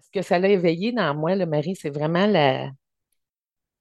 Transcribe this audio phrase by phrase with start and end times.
[0.00, 2.70] Ce que ça l'a éveillé dans moi, le mari, c'est vraiment la,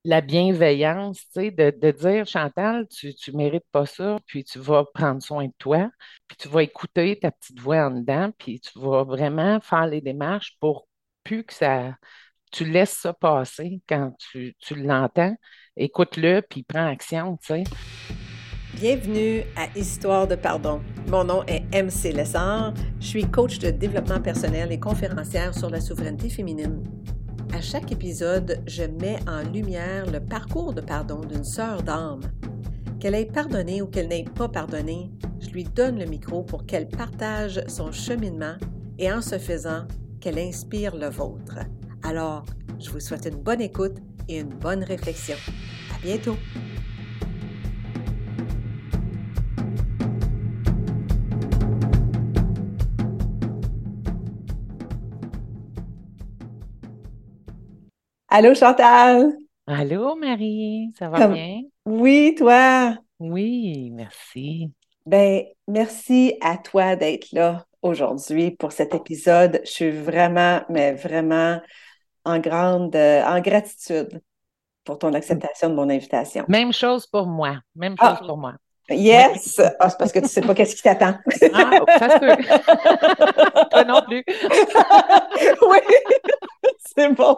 [0.03, 4.59] la bienveillance, tu sais, de, de dire, Chantal, tu ne mérites pas ça, puis tu
[4.59, 5.89] vas prendre soin de toi,
[6.27, 10.01] puis tu vas écouter ta petite voix en dedans, puis tu vas vraiment faire les
[10.01, 10.87] démarches pour
[11.23, 11.95] plus que ça,
[12.51, 15.35] tu laisses ça passer quand tu, tu l'entends.
[15.75, 17.63] Écoute-le, puis prends action, tu sais.
[18.75, 20.81] Bienvenue à Histoire de pardon.
[21.07, 22.73] Mon nom est MC Lessard.
[22.99, 26.83] Je suis coach de développement personnel et conférencière sur la souveraineté féminine.
[27.53, 32.19] À chaque épisode, je mets en lumière le parcours de pardon d'une sœur d'âme.
[32.99, 36.89] Qu'elle ait pardonné ou qu'elle n'ait pas pardonné, je lui donne le micro pour qu'elle
[36.89, 38.57] partage son cheminement
[38.99, 39.87] et en ce faisant,
[40.19, 41.59] qu'elle inspire le vôtre.
[42.03, 42.45] Alors,
[42.77, 43.95] je vous souhaite une bonne écoute
[44.27, 45.37] et une bonne réflexion.
[45.95, 46.35] À bientôt!
[58.37, 59.31] Allô Chantal?
[59.65, 61.61] Allô Marie, ça va bien?
[61.85, 62.97] Oui, toi?
[63.17, 64.69] Oui, merci.
[65.05, 69.61] Ben, merci à toi d'être là aujourd'hui pour cet épisode.
[69.63, 71.61] Je suis vraiment, mais vraiment
[72.25, 74.21] en grande, euh, en gratitude
[74.83, 76.43] pour ton acceptation de mon invitation.
[76.49, 77.59] Même chose pour moi.
[77.73, 78.25] Même chose Ah.
[78.27, 78.55] pour moi.
[78.89, 79.61] Yes!
[79.79, 81.15] Ah, c'est parce que tu sais pas qu'est-ce qui t'attend.
[81.53, 83.67] Ah, ça se peut.
[83.71, 84.25] Toi non plus.
[85.61, 85.77] oui,
[86.95, 87.37] c'est bon.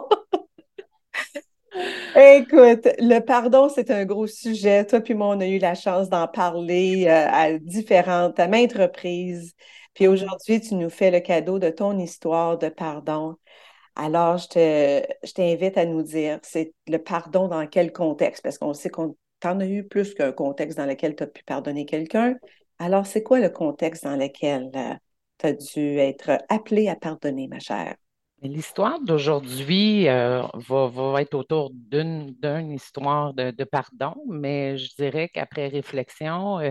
[2.16, 4.84] Écoute, le pardon, c'est un gros sujet.
[4.86, 8.72] Toi puis moi, on a eu la chance d'en parler euh, à différentes, à maintes
[8.74, 9.54] reprises.
[9.94, 13.36] Puis aujourd'hui, tu nous fais le cadeau de ton histoire de pardon.
[13.96, 18.42] Alors, je te, je t'invite à nous dire, c'est le pardon dans quel contexte?
[18.42, 21.44] Parce qu'on sait qu'on t'en as eu plus qu'un contexte dans lequel tu as pu
[21.44, 22.36] pardonner quelqu'un.
[22.78, 24.70] Alors, c'est quoi le contexte dans lequel
[25.38, 27.96] tu as dû être appelé à pardonner, ma chère?
[28.42, 34.94] L'histoire d'aujourd'hui euh, va, va être autour d'une d'une histoire de, de pardon, mais je
[34.94, 36.70] dirais qu'après réflexion, euh,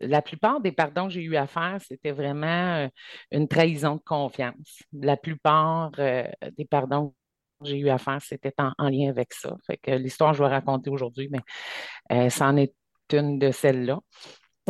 [0.00, 2.46] la plupart des pardons que j'ai eu à faire, c'était vraiment
[2.86, 2.88] euh,
[3.32, 4.80] une trahison de confiance.
[4.92, 7.14] La plupart des pardons
[7.60, 9.56] que j'ai eu à faire, c'était en, en lien avec ça.
[9.66, 12.74] Fait que l'histoire que je vais raconter aujourd'hui, mais c'en est
[13.12, 14.00] une de celles-là.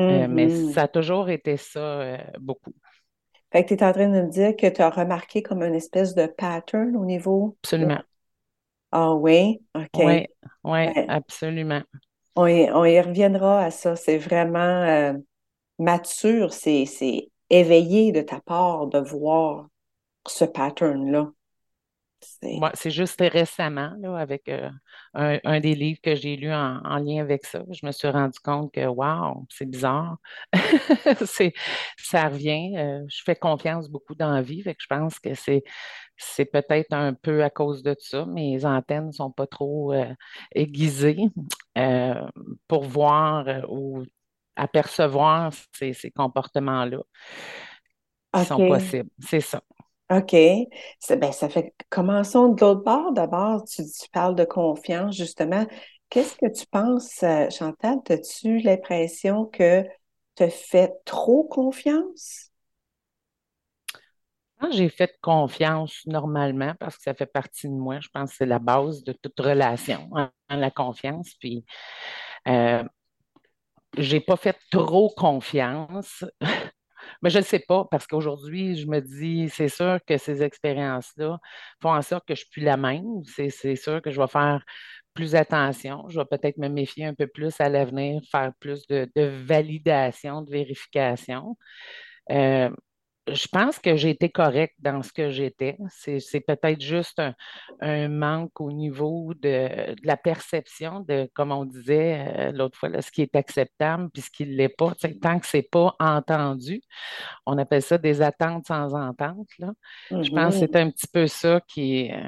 [0.09, 0.49] Mais Mhm.
[0.49, 2.75] ça a toujours été ça beaucoup.
[3.53, 5.75] Fait que tu es en train de me dire que tu as remarqué comme une
[5.75, 7.57] espèce de pattern au niveau.
[7.63, 8.03] Absolument.
[8.93, 9.99] Ah oui, OK.
[9.99, 10.27] Oui,
[10.65, 11.09] oui, Ouais.
[11.09, 11.85] absolument.
[12.37, 13.95] On y, on y reviendra à ça.
[13.97, 15.13] C'est vraiment euh,
[15.79, 19.69] mature, c'est, c'est éveillé de ta part de voir
[20.29, 21.33] ce pattern-là.
[22.21, 22.59] C'est...
[22.59, 24.71] Moi, c'est juste récemment, là, avec euh,
[25.15, 28.09] un, un des livres que j'ai lu en, en lien avec ça, je me suis
[28.09, 30.19] rendu compte que, wow, c'est bizarre.
[31.27, 31.53] C'est,
[31.99, 32.77] ça revient.
[32.77, 35.63] euh, je fais confiance beaucoup dans la vie, fait que je pense que c'est,
[36.17, 38.27] c'est peut-être un peu à cause de ça.
[38.27, 40.13] Mes antennes ne sont pas trop euh,
[40.55, 41.19] aiguisées
[42.69, 44.05] pour voir ou
[44.57, 46.99] apercevoir ces, ces comportements-là
[48.33, 49.11] qui sont possibles.
[49.19, 49.63] C'est ça.
[50.11, 50.33] OK.
[50.33, 51.75] Ben, ça fait...
[51.91, 53.13] Commençons de l'autre bord.
[53.13, 53.83] D'abord, tu,
[54.13, 55.67] parles de confiance, justement.
[56.09, 57.99] Qu'est-ce que tu penses, euh, Chantal?
[58.09, 59.85] As-tu l'impression que
[60.37, 62.51] tu fais trop confiance?
[64.73, 68.47] J'ai fait confiance normalement, parce que ça fait partie de moi, je pense que c'est
[68.47, 71.35] la base de toute relation, hein, la confiance.
[71.39, 71.65] Puis,
[72.49, 72.83] euh,
[73.97, 76.25] j'ai pas fait trop confiance,
[77.23, 81.39] mais je ne sais pas, parce qu'aujourd'hui, je me dis, c'est sûr que ces expériences-là
[81.83, 83.23] font en sorte que je suis la même.
[83.25, 84.63] C'est, c'est sûr que je vais faire
[85.15, 86.09] plus attention.
[86.09, 90.43] Je vais peut-être me méfier un peu plus à l'avenir, faire plus de, de validation,
[90.43, 91.57] de vérification.
[92.31, 92.71] Euh,
[93.33, 95.77] je pense que j'ai été correcte dans ce que j'étais.
[95.91, 97.35] C'est, c'est peut-être juste un,
[97.81, 102.89] un manque au niveau de, de la perception de, comme on disait euh, l'autre fois,
[102.89, 104.93] là, ce qui est acceptable puis ce qui ne l'est pas.
[105.23, 106.83] Tant que ce n'est pas entendu,
[107.47, 109.73] on appelle ça des attentes sans entente, là.
[110.23, 110.77] Je pense que c'est Mhm.
[110.77, 112.23] un petit peu ça qui, euh,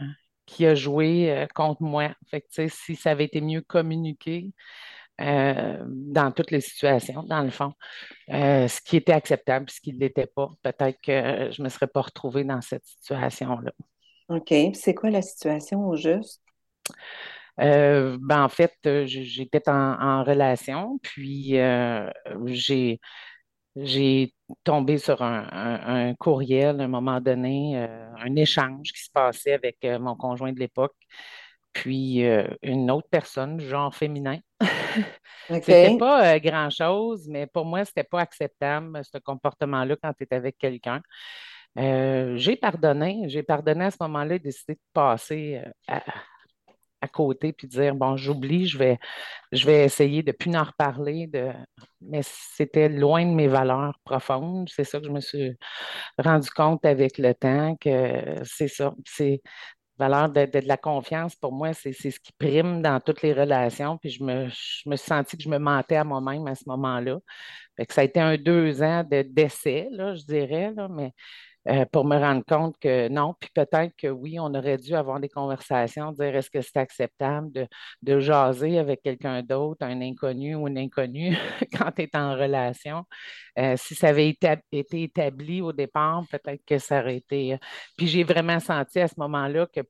[0.47, 2.11] qui a joué euh, contre moi.
[2.31, 4.49] Fait que, si ça avait été mieux communiqué,
[5.21, 7.73] euh, dans toutes les situations, dans le fond.
[8.31, 10.51] Euh, ce qui était acceptable, ce qui ne l'était pas.
[10.63, 13.73] Peut-être que je ne me serais pas retrouvée dans cette situation-là.
[14.29, 14.55] OK.
[14.75, 16.43] C'est quoi la situation au juste?
[17.61, 18.73] Euh, ben, en fait,
[19.07, 21.57] j'étais en, en relation, puis
[22.47, 23.01] j'ai,
[23.77, 24.35] j'ai
[24.65, 29.11] tombé sur un, un- un courriel à un moment donné, euh, un échange qui se
[29.13, 30.97] passait avec euh, mon conjoint de l'époque,
[31.73, 34.39] puis euh, une autre personne, genre féminin.
[35.49, 35.99] C'était OK.
[35.99, 40.59] pas euh, grand-chose, mais pour moi, c'était pas acceptable, ce comportement-là, quand tu es avec
[40.59, 41.01] quelqu'un.
[41.79, 43.25] Euh, j'ai pardonné.
[43.29, 46.03] J'ai pardonné à ce moment-là et décidé de passer à,
[47.01, 48.99] à côté puis de dire, bon, j'oublie, je vais,
[49.53, 51.51] je vais essayer de plus en reparler, de...
[52.01, 54.69] mais c'était loin de mes valeurs profondes.
[54.71, 55.57] C'est ça que je me suis
[56.19, 58.95] rendu compte avec le temps, que c'est ça.
[59.07, 59.41] C'est
[60.01, 63.33] valeur de, de, de la confiance, pour moi, c'est ce qui prime dans toutes les
[63.33, 63.99] relations.
[63.99, 67.19] Puis je me, me suis senti que je me mentais à moi-même à ce moment-là.
[67.89, 71.13] ça a été un deux ans d'essai, là, je dirais, là, mais
[71.69, 75.21] euh, pour me rendre compte que non, puis peut-être que oui, on aurait dû avoir
[75.21, 77.67] des conversations, dire est-ce que c'est acceptable de,
[78.01, 81.37] de, jaser avec quelqu'un d'autre, un inconnu ou une inconnue,
[81.79, 83.05] quand tu es en relation.
[83.59, 87.53] Euh, si ça avait été, été, établi au départ, peut-être que ça aurait été.
[87.53, 87.59] Euh,
[87.95, 89.81] puis j'ai vraiment senti à ce moment-là que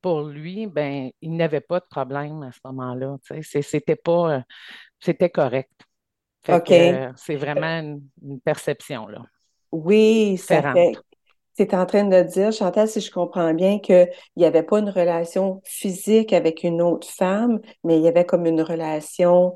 [0.00, 3.18] pour lui, ben, il n'avait pas de problème à ce moment-là.
[3.42, 4.42] C'était pas,
[4.98, 5.70] c'était correct.
[6.46, 9.22] c'est vraiment une, une perception là.
[9.72, 10.94] Oui, ça fait,
[11.66, 14.78] tu es en train de dire, Chantal, si je comprends bien, qu'il n'y avait pas
[14.78, 19.54] une relation physique avec une autre femme, mais il y avait comme une relation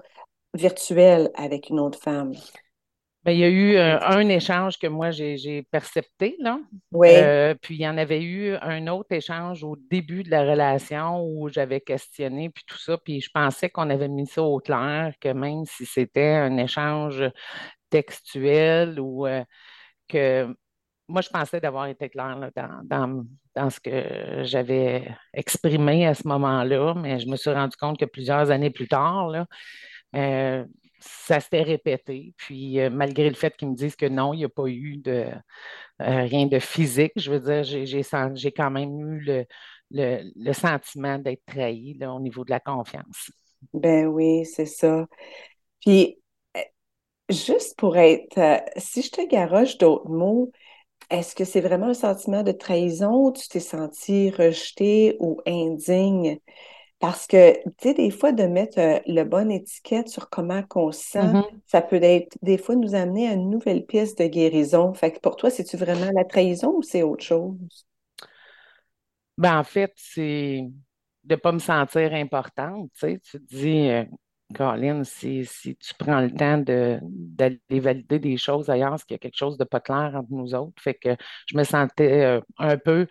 [0.55, 2.33] virtuelle avec une autre femme.
[3.25, 6.61] Bien, il y a eu un, un échange que moi j'ai percepté, là.
[6.93, 7.09] Oui.
[7.11, 11.25] Euh, puis il y en avait eu un autre échange au début de la relation
[11.25, 15.15] où j'avais questionné, puis tout ça, puis je pensais qu'on avait mis ça au clair,
[15.21, 17.25] que même si c'était un échange
[17.89, 19.43] textuel ou euh,
[20.07, 20.55] que
[21.09, 22.51] moi, je pensais d'avoir été claire
[22.85, 23.25] dans,
[23.55, 28.07] dans, ce que j'avais exprimé à ce moment-là, mais je me suis rendu compte que
[28.07, 29.31] plusieurs années plus tard,
[30.17, 30.65] euh,
[31.01, 32.35] ça s'était répété.
[32.37, 34.97] Puis, euh, malgré le fait qu'ils me disent que non, il n'y a pas eu
[34.97, 35.27] de
[36.01, 39.47] euh, rien de physique, je veux dire, j'ai quand même eu le,
[39.91, 43.31] le, sentiment d'être trahi au niveau de la confiance.
[43.75, 45.07] Ben oui, c'est ça.
[45.81, 46.19] Puis,
[47.29, 50.51] juste pour être, si je te garoche d'autres mots,
[51.11, 56.39] est-ce que c'est vraiment un sentiment de trahison ou tu t'es senti rejeté ou indigne?
[56.99, 60.91] Parce que, tu sais, des fois, de mettre euh, le bon étiquette sur comment qu'on
[60.91, 61.45] se sent, mm-hmm.
[61.67, 64.95] ça peut être, des fois, nous amener à une nouvelle pièce de guérison.
[64.95, 67.87] Fait que pour toi, c'est-tu vraiment la trahison ou c'est autre chose?
[69.37, 70.65] Ben, en fait, c'est
[71.25, 72.91] de ne pas me sentir importante.
[72.95, 74.05] Tu sais, tu te dis, euh,
[74.55, 79.17] Caroline, si, si, tu prends le temps d'aller valider des choses ailleurs, parce qu'il y
[79.17, 81.17] a quelque chose de pas clair entre nous autres, fait que
[81.47, 83.07] je me sentais euh, un peu,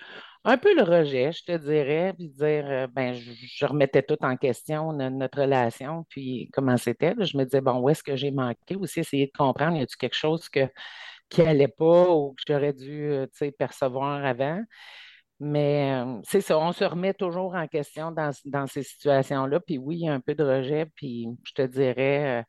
[0.46, 4.36] un peu le rejet, je te dirais, puis dire, euh, ben, je, remettais tout en
[4.38, 7.14] question, notre, relation, puis comment c'était.
[7.20, 8.76] Je me disais, bon, où est-ce que j'ai manqué?
[8.76, 10.68] Aussi, essayer de comprendre, y a-t-il quelque chose que,
[11.30, 14.62] qui n'allait pas ou que j'aurais dû, euh, percevoir avant?
[15.46, 18.32] Mais euh, c'est ça, on se remet toujours en question dans,
[18.68, 19.60] ces situations-là.
[19.60, 20.86] Puis oui, il y a un peu de rejet.
[20.96, 22.44] Puis je te dirais, euh,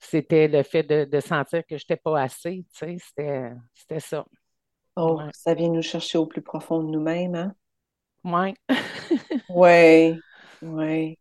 [0.00, 2.64] c'était le fait de, sentir que je n'étais pas assez.
[2.76, 4.26] Tu sais, c'était ça.
[4.96, 7.54] Oh, ça vient nous chercher au plus profond de nous-mêmes, hein?
[8.24, 8.54] Oui.
[9.48, 10.18] oui,
[10.62, 11.16] oui.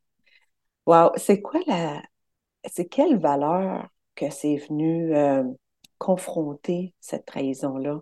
[0.87, 2.01] Wow, c'est quoi la.
[2.65, 5.43] C'est quelle valeur que c'est venu euh,
[5.99, 8.01] confronter cette trahison-là?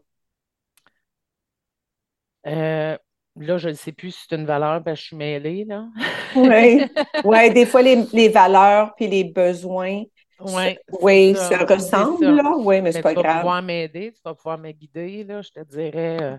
[2.47, 2.97] Euh,
[3.35, 5.87] là, je ne sais plus si c'est une valeur, ben, je suis mêlée, là.
[6.35, 6.85] oui,
[7.23, 10.03] ouais, des fois, les, valeurs puis les besoins
[10.39, 12.55] ouais, oui, se ressemblent, là.
[12.57, 13.25] Oui, mais c'est pas grave.
[13.25, 15.41] Tu vas pouvoir m'aider, tu vas pouvoir me guider, là.
[15.41, 16.37] Je te dirais, euh,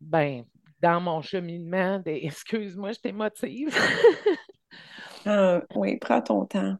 [0.00, 0.44] ben,
[0.80, 2.20] dans mon cheminement, des...
[2.22, 3.76] excuse-moi, je t'émotive.
[5.24, 6.74] Ah, oui, prends ton temps.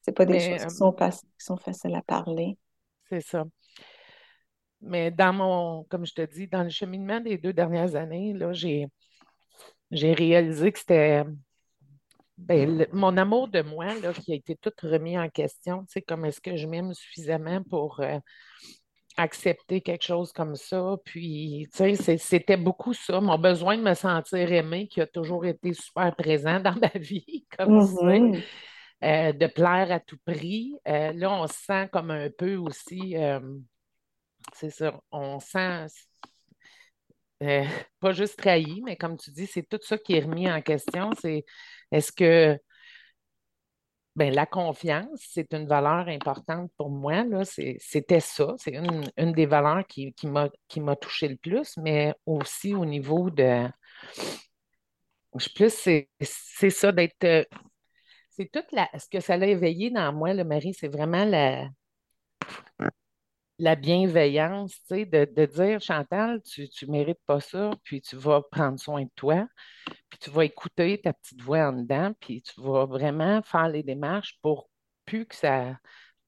[0.00, 2.56] C'est pas des choses qui sont, qui sont faciles à parler.
[3.10, 3.44] C'est ça.
[4.80, 8.52] Mais dans mon, comme je te dis, dans le cheminement des deux dernières années, là,
[8.52, 8.86] j'ai,
[9.90, 11.24] j'ai réalisé que c'était
[12.38, 15.84] ben, mon amour de moi là, qui a été tout remis en question.
[15.88, 18.18] Sais, comme est-ce que je m'aime suffisamment pour euh,
[19.16, 20.96] accepter quelque chose comme ça?
[21.04, 25.46] Puis, tu sais, c'était beaucoup ça, mon besoin de me sentir aimée qui a toujours
[25.46, 28.42] été super présent dans ma vie, comme mm-hmm.
[29.04, 30.74] euh, de plaire à tout prix.
[30.86, 33.16] Euh, là, on se sent comme un peu aussi
[34.54, 35.00] c'est ça.
[35.10, 35.86] On sent
[37.42, 37.64] euh,
[38.00, 41.10] pas juste trahi, mais comme tu dis, c'est tout ça qui est remis en question.
[41.20, 41.44] C'est
[41.92, 42.58] est-ce que
[44.16, 47.24] ben, la confiance, c'est une valeur importante pour moi.
[47.24, 47.44] Là.
[47.44, 48.54] C'était ça.
[48.58, 50.26] C'est une, des valeurs qui, qui
[50.80, 53.68] m'a touché le plus, mais aussi au niveau de.
[55.54, 55.70] Plus,
[56.20, 57.24] c'est ça d'être.
[57.24, 57.44] Euh,
[58.30, 61.68] c'est tout la, ce que ça a éveillé dans moi, le mari, c'est vraiment la,
[63.58, 68.42] la bienveillance, tu sais, de, dire, Chantal, tu ne mérites pas ça, puis tu vas
[68.42, 69.46] prendre soin de toi,
[70.08, 73.82] puis tu vas écouter ta petite voix en dedans, puis tu vas vraiment faire les
[73.82, 74.68] démarches pour
[75.04, 75.76] plus que ça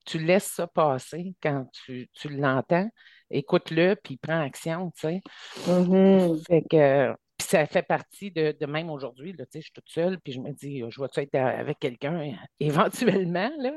[0.08, 2.88] tu laisses ça passer quand tu, tu l'entends,
[3.30, 5.20] écoute-le, puis prends action, tu sais.
[5.66, 6.40] Mhm.
[6.46, 10.40] Fait que, puis ça fait partie de, même aujourd'hui, je suis toute seule, puis je
[10.40, 13.72] me dis, je vais être avec quelqu'un éventuellement, là.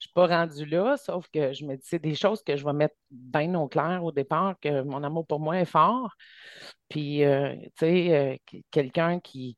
[0.00, 2.64] Je suis pas rendue là, sauf que je me dis, c'est des choses que je
[2.64, 6.12] vais mettre bien au clair au départ, que mon amour pour moi est fort.
[6.88, 9.56] Puis, euh, tu sais, euh, quelqu'un qui,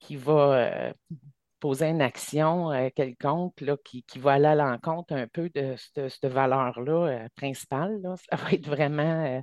[0.00, 0.92] qui va euh,
[1.60, 6.08] poser une action quelconque là, qui, qui va aller à l'encontre un peu de cette,
[6.08, 8.14] cette valeur-là principale, là.
[8.30, 9.42] ça va être vraiment,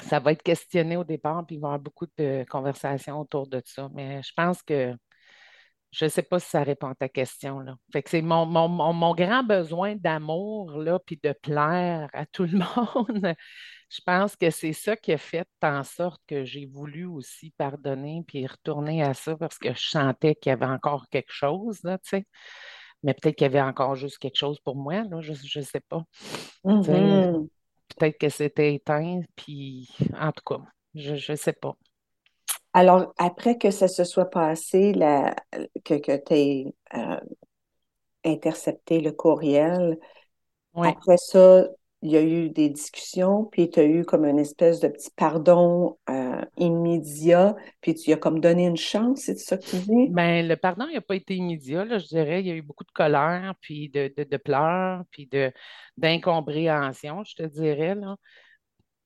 [0.00, 3.46] ça va être questionné au départ, puis il va y avoir beaucoup de conversations autour
[3.48, 3.88] de ça.
[3.94, 4.94] Mais je pense que
[5.92, 7.62] je ne sais pas si ça répond à ta question.
[7.92, 12.44] Fait c'est mon, mon, mon, mon grand besoin d'amour, là, puis de plaire à tout
[12.44, 12.58] le
[12.96, 13.34] monde.
[13.90, 18.24] Je pense que c'est ça qui a fait en sorte que j'ai voulu aussi pardonner
[18.26, 21.82] puis retourner à ça parce que je sentais qu'il y avait encore quelque chose.
[23.02, 26.04] Mais peut-être qu'il y avait encore juste quelque chose pour moi, je ne sais pas.
[26.64, 27.48] Mhm.
[27.94, 30.62] Peut-être que c'était éteint, puis en tout cas,
[30.94, 31.76] je ne sais pas.
[32.72, 35.34] Alors, après que ça se soit passé, la,
[35.84, 37.20] que, que tu aies euh,
[38.24, 39.98] intercepté le courriel,
[40.74, 41.66] après ça,
[42.02, 45.10] il y a eu des discussions, puis tu as eu comme une espèce de petit
[45.16, 50.08] pardon euh, immédiat, puis tu as comme donné une chance, c'est ça que tu dis?
[50.10, 52.40] Ben, le pardon il n'a pas été immédiat, là, je dirais.
[52.40, 55.30] Il y a eu beaucoup de colère, puis de, de, de pleurs, puis
[55.96, 58.16] d'incompréhension, je te dirais, là.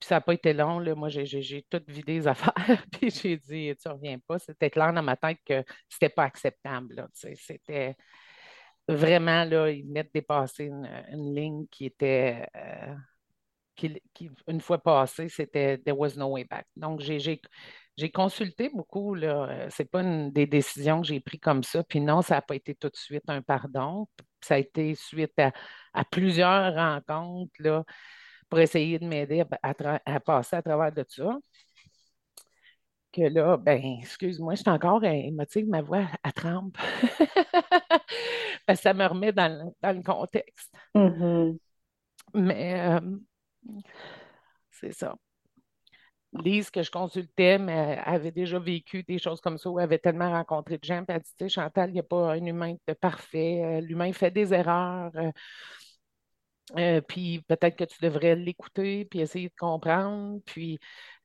[0.01, 0.95] Puis ça n'a pas été long, là.
[0.95, 4.39] Moi, j'ai, tout vidé les affaires, puis j'ai dit, tu reviens pas.
[4.39, 7.09] C'était clair dans ma tête que c'était pas acceptable.
[7.13, 7.95] C'était
[8.89, 12.95] vraiment, là, il venait dépasser une, ligne qui était, euh,
[13.75, 14.01] qui,
[14.49, 16.67] une fois passée, c'était there was no way back.
[16.77, 17.41] Donc, j'ai,
[18.13, 19.17] consulté beaucoup.
[19.17, 21.83] Euh, C'est pas une des décisions que j'ai prises comme ça.
[21.85, 24.09] Puis non, ça n'a pas été tout de suite un pardon.
[24.41, 25.53] Ça a été suite à,
[25.93, 27.85] à plusieurs rencontres, là,
[28.49, 29.75] pour essayer de m'aider à,
[30.07, 31.39] à passer à travers de ça.
[33.13, 36.73] Que là, ben, excuse-moi, je suis encore euh, émotive, ma voix, elle tremble.
[38.75, 40.75] Ça me remet dans le, dans le contexte.
[40.95, 41.59] Mhm.
[42.35, 43.01] Mais euh,
[44.71, 45.17] c'est ça.
[46.33, 50.31] Lise, que je consultais, mais avait déjà vécu des choses comme ça, ou avait tellement
[50.31, 52.75] rencontré de gens, puis elle dit, tu sais, Chantal, il n'y a pas un humain
[52.87, 53.63] de parfait.
[53.65, 55.13] Euh, L'humain fait des erreurs.
[55.17, 55.31] euh,
[56.77, 60.41] euh, puis peut-être que tu devrais l'écouter, puis essayer de comprendre.
[60.45, 60.79] Puis,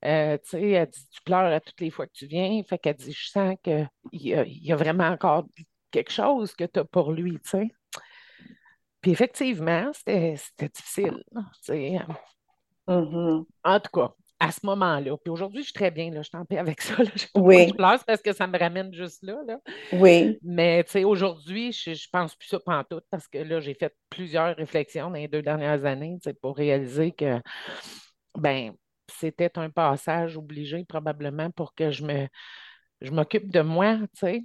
[0.06, 2.62] euh, tu sais, elle dit, tu pleures à toutes les fois que tu viens.
[2.64, 5.48] Fait qu'elle dit, je sens qu'il y y a vraiment encore
[5.92, 7.70] quelque chose que tu as pour lui, tu sais.
[9.02, 10.36] Puis effectivement, c'était
[10.74, 12.00] difficile, là, tu sais.
[12.88, 13.46] Mhm.
[13.64, 15.18] En tout cas, à ce moment-là.
[15.18, 16.96] Puis aujourd'hui, je suis très bien, là, je suis en paix avec ça.
[16.98, 17.12] Là.
[17.16, 19.60] Je je Oui, pleure, c'est parce que ça me ramène juste là, là.
[19.92, 23.76] oui, Mais tu sais, aujourd'hui, je, je pense plus ça pantoute parce que là, j'ai
[23.76, 27.40] fait plusieurs réflexions dans les deux dernières années, pour réaliser que
[28.38, 28.74] ben
[29.20, 32.28] c'était un passage obligé probablement pour que je me
[33.02, 34.42] je m'occupe de moi, tu sais.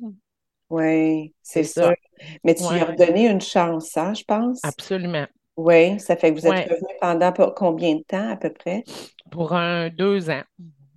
[0.70, 1.94] Oui, c'est sûr.
[1.94, 1.96] ça.
[2.44, 4.62] Mais tu lui as Ouais, redonné une chance, hein, je pense?
[4.62, 5.28] absolument.
[5.56, 8.52] Oui, ça fait que vous êtes Ouais, revenus pendant pour combien de temps à peu
[8.52, 8.88] près?
[9.30, 10.42] pour un deux ans.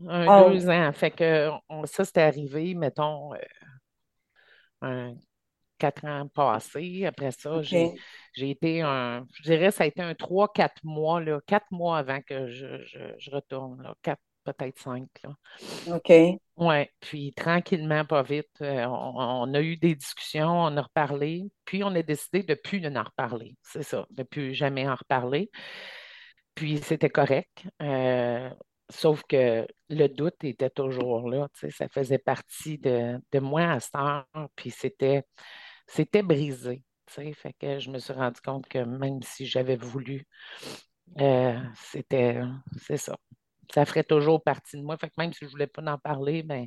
[0.08, 0.92] Un Oh, deux ans.
[0.94, 3.38] Fait que on- ça, c'était arrivé, mettons, euh,
[4.82, 5.16] un
[5.80, 7.06] quatre ans passés.
[7.08, 7.94] Après ça, j'ai,
[8.38, 12.22] été un, je dirais, ça a été un trois, quatre mois, là, quatre mois avant
[12.22, 14.22] que je, je, je retourne, là, quatre,
[14.54, 15.32] peut-être cinq, là.
[15.86, 19.14] OK, Ouais, puis tranquillement, pas vite, euh, on,
[19.50, 23.04] on a eu des discussions, on a reparlé, puis on a décidé de plus en
[23.04, 23.56] reparler.
[23.64, 25.50] C'est ça, de plus jamais en reparler.
[26.56, 27.64] Puis c'était correct.
[27.82, 28.50] euh,
[28.90, 33.72] sauf que le doute était toujours là, tu sais, ça faisait partie de, de moi
[33.72, 34.26] à cette heure,
[34.56, 35.24] puis c'était,
[35.88, 36.84] c'était brisé.
[37.08, 40.26] Fait que je me suis rendu compte que même si j'avais voulu,
[41.20, 42.42] euh, c'était,
[42.82, 43.18] c'est ça.
[43.74, 44.98] Ça ferait toujours partie de moi.
[44.98, 46.66] Fait que même si je ne voulais pas en parler, ben,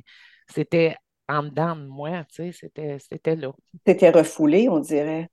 [0.49, 0.95] c'était
[1.27, 3.51] en dedans de moi, tu sais, c'était, c'était là.
[3.85, 5.29] t'étais refoulé, on dirait.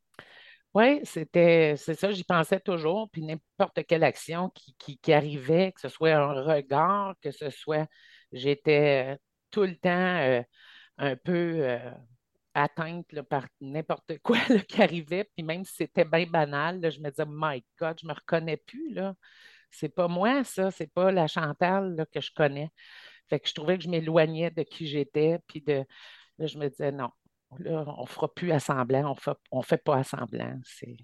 [0.73, 3.11] Oui, c'était, c'est ça, j'y pensais toujours.
[3.11, 7.51] Puis n'importe quelle action qui, qui, qui arrivait, que ce soit un regard, que ce
[7.51, 7.89] soit,
[8.33, 9.17] j'étais euh,
[9.51, 10.43] tout le temps euh,
[10.99, 11.91] un peu euh,
[12.55, 15.25] atteinte là, par n'importe quoi là, qui arrivait.
[15.37, 18.59] Puis même si c'était bien banal, là, je me disais, My God, je me reconnais
[18.59, 19.15] plus, là.
[19.71, 22.71] C'est pas moi, ça, c'est pas la Chantal là, que je connais.
[23.29, 25.85] Fait que je trouvais que je m'éloignais de qui j'étais, puis de,
[26.39, 27.11] là, je me disais, non,
[27.59, 30.59] là, on fera plus assemblant, on fait, on fait pas assemblant.
[30.65, 30.97] C'est,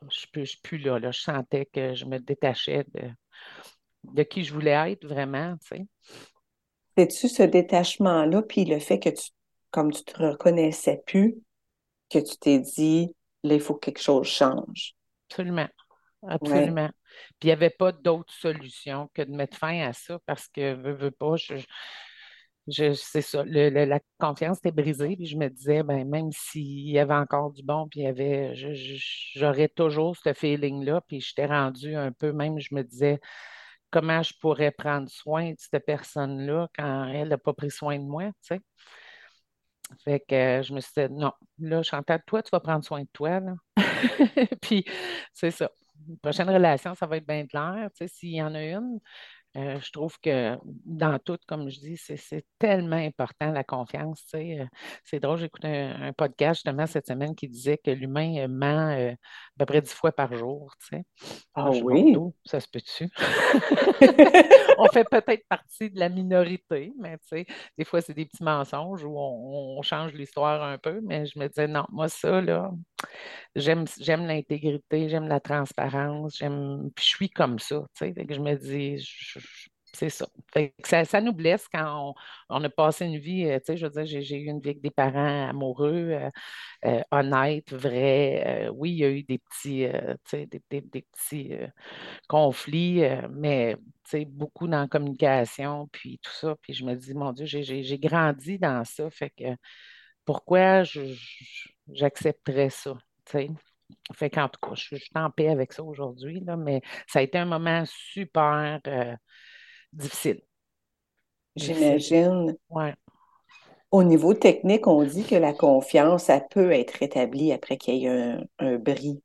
[0.00, 1.10] je ne suis plus là, là.
[1.10, 3.10] Je sentais que je me détachais de,
[4.04, 5.86] de qui je voulais être vraiment, tu sais.
[6.96, 9.30] C'est-tu ce détachement-là, puis le fait que tu,
[9.70, 11.36] comme tu te reconnaissais plus,
[12.10, 14.94] que tu t'es dit, là, il faut que quelque chose change?
[15.30, 15.68] absolument.
[16.26, 16.90] Absolument.
[17.38, 20.74] Puis il n'y avait pas d'autre solution que de mettre fin à ça parce que,
[20.74, 21.54] veux, veux pas, je,
[22.66, 26.98] je, c'est ça, la confiance était brisée, puis je me disais, ben, même s'il y
[26.98, 28.54] avait encore du bon, puis il y avait,
[29.34, 33.20] j'aurais toujours ce feeling-là, puis j'étais rendue un peu, même, je me disais,
[33.90, 38.04] comment je pourrais prendre soin de cette personne-là quand elle n'a pas pris soin de
[38.04, 38.60] moi, tu sais?
[40.04, 43.02] Fait que euh, je me suis dit, non, là, Chantal, toi, tu vas prendre soin
[43.02, 43.54] de toi, là.
[44.62, 44.84] puis,
[45.32, 45.70] c'est ça.
[46.22, 48.98] Prochaine relation, ça va être bien clair, tu sais, s'il y en a une.
[49.56, 54.24] Euh, je trouve que dans tout, comme je dis, c'est tellement important la confiance.
[54.34, 54.66] Euh,
[55.04, 58.90] c'est drôle, j'écoutais un, un, podcast justement cette semaine qui disait que l'humain euh, ment
[58.90, 59.14] à
[59.58, 60.74] peu près dix fois par jour.
[61.54, 62.14] Ah oui?
[62.44, 63.08] ça se peut-tu?
[64.78, 67.16] on fait peut-être partie de la minorité, mais
[67.76, 71.38] des fois, c'est des petits mensonges où on, on change l'histoire un peu, mais je
[71.38, 72.70] me disais, non, moi, ça, là,
[73.56, 73.86] j'aime
[74.26, 76.90] l'intégrité, j'aime la transparence, j'aime.
[76.94, 77.84] Puis je suis comme ça.
[77.96, 78.26] tu sais.
[78.28, 78.98] je me dis,
[79.92, 80.26] c'est ça.
[81.04, 81.20] ça.
[81.20, 82.14] nous blesse quand
[82.48, 84.70] on, a passé une vie, euh, tu sais, je veux dire, j'ai eu une vie
[84.70, 86.30] avec des parents amoureux, euh,
[86.84, 88.68] euh, honnêtes, vrais.
[88.74, 89.86] oui, il y a eu des petits,
[90.46, 91.52] des, petits
[92.28, 93.76] conflits, mais
[94.26, 96.54] beaucoup dans la communication, puis tout ça.
[96.62, 99.10] Puis je me dis, mon Dieu, j'ai grandi dans ça.
[99.10, 99.56] Fait que
[100.24, 100.82] pourquoi
[101.88, 102.96] j'accepterais ça?
[104.12, 107.38] Fait qu'en tout cas, je, suis en paix avec ça aujourd'hui, mais ça a été
[107.38, 108.80] un moment super
[109.92, 110.40] difficile.
[111.56, 112.56] J'imagine.
[112.70, 112.94] Ouais.
[113.90, 118.06] Au niveau technique, on dit que la confiance, ça peut être rétablie après qu'il y
[118.06, 119.22] ait un, bris.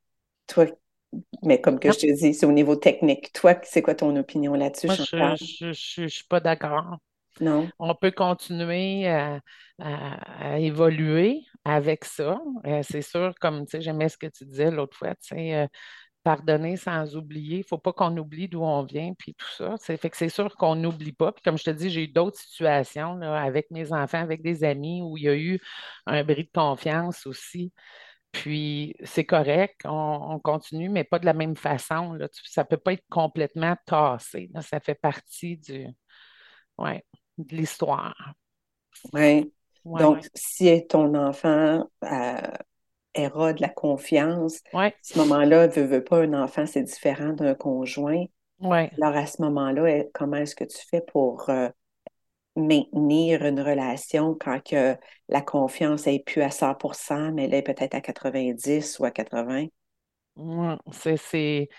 [0.47, 0.67] Toi,
[1.43, 3.33] mais comme que je te dis, c'est au niveau technique.
[3.33, 6.97] Toi, c'est quoi ton opinion là-dessus, je ne suis pas d'accord.
[7.41, 7.67] Non?
[7.79, 9.41] On peut continuer à,
[10.59, 12.39] évoluer avec ça.
[12.65, 15.67] Euh, c'est sûr, comme j'aimais ce que tu disais l'autre fois, tu sais, euh,
[16.23, 17.57] pardonner sans oublier.
[17.57, 19.75] Il ne faut pas qu'on oublie d'où on vient, puis tout ça.
[19.79, 21.31] C'est fait que c'est sûr qu'on n'oublie pas.
[21.31, 25.01] Puis comme je te dis, j'ai eu d'autres situations avec mes enfants, avec des amis,
[25.01, 25.59] où il y a eu
[26.05, 27.73] un bris de confiance aussi.
[28.31, 32.17] Puis c'est correct, on, continue, mais pas de la même façon.
[32.45, 34.49] Ça ne peut pas être complètement tassé.
[34.61, 35.87] Ça fait partie du,
[36.77, 37.05] ouais,
[37.37, 38.33] de l'histoire.
[39.13, 39.53] Oui.
[39.85, 42.37] Donc, si ton enfant euh,
[43.15, 44.61] de la confiance.
[44.73, 48.25] À ce moment-là, veut, veut pas un enfant, c'est différent d'un conjoint.
[48.59, 48.91] Ouais.
[49.01, 51.69] Alors, à ce moment-là, comment est-ce que tu fais pour euh,
[52.55, 54.95] maintenir une relation quand que
[55.29, 59.65] la confiance n'est plus à 100% mais elle est peut-être à 90 ou à 80?
[60.91, 61.69] c'est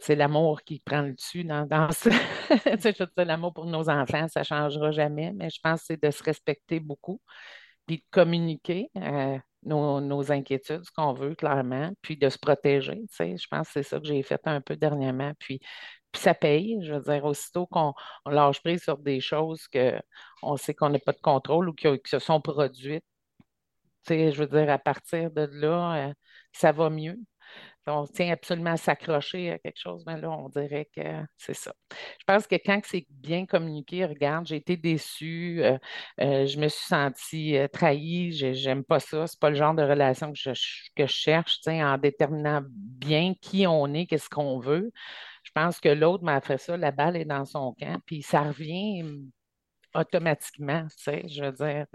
[0.00, 2.10] c'est l'amour qui prend le dessus dans, dans ça.
[3.16, 6.22] l'amour pour nos enfants, ça ne changera jamais, mais je pense que c'est de se
[6.22, 7.20] respecter beaucoup,
[7.86, 8.90] puis de communiquer.
[8.96, 13.02] Euh, nos, inquiétudes, ce qu'on veut clairement, puis de se protéger.
[13.18, 15.32] Je pense que c'est ça que j'ai fait un peu dernièrement.
[15.38, 15.60] Puis,
[16.12, 16.78] puis ça paye.
[16.82, 17.94] Je veux dire, aussitôt qu'on
[18.26, 22.18] lâche prise sur des choses qu'on sait qu'on n'a pas de contrôle ou qui, se
[22.18, 23.04] sont produites,
[24.08, 26.12] je veux dire, à partir de là, euh,
[26.52, 27.18] ça va mieux
[27.90, 31.02] on tient absolument à s'accrocher à quelque chose, mais là, on dirait que
[31.36, 31.72] c'est ça.
[31.90, 35.78] Je pense que quand c'est bien communiqué, regarde, j'ai été déçue, euh,
[36.20, 39.82] euh, je me suis sentie euh, trahie, j'aime pas ça, c'est pas le genre de
[39.82, 40.50] relation que je,
[40.96, 44.90] que je cherche, en déterminant bien qui on est, qu'est-ce qu'on veut.
[45.44, 48.42] Je pense que l'autre m'a fait ça, la balle est dans son camp, puis ça
[48.42, 49.04] revient
[49.94, 51.86] automatiquement, tu sais, je veux dire,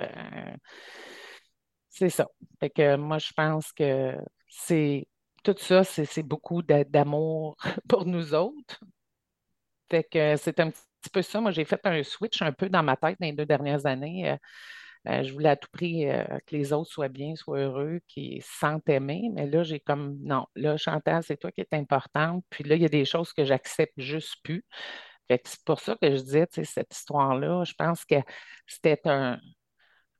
[1.90, 2.28] c'est ça.
[2.60, 4.18] Fait que moi, je pense que
[4.50, 5.08] c'est
[5.46, 7.56] tout ça, c'est beaucoup d'amour
[7.88, 8.80] pour nous autres.
[9.90, 11.40] C'est un petit peu ça.
[11.42, 14.32] Moi, j'ai fait un switch un peu dans ma tête dans les deux dernières années.
[14.32, 14.38] Euh,
[15.08, 18.42] euh, je voulais à tout prix euh, que les autres soient bien, soient heureux, qu'ils
[18.42, 19.30] se sentent aimés.
[19.34, 22.44] Mais là, j'ai comme, non, là, Chantal, c'est toi qui es importante.
[22.50, 24.66] Puis là, il y a des choses que j'accepte juste plus.
[25.30, 28.16] C'est pour ça que je disais, tu sais, cette histoire-là, je pense que
[28.68, 29.02] c'était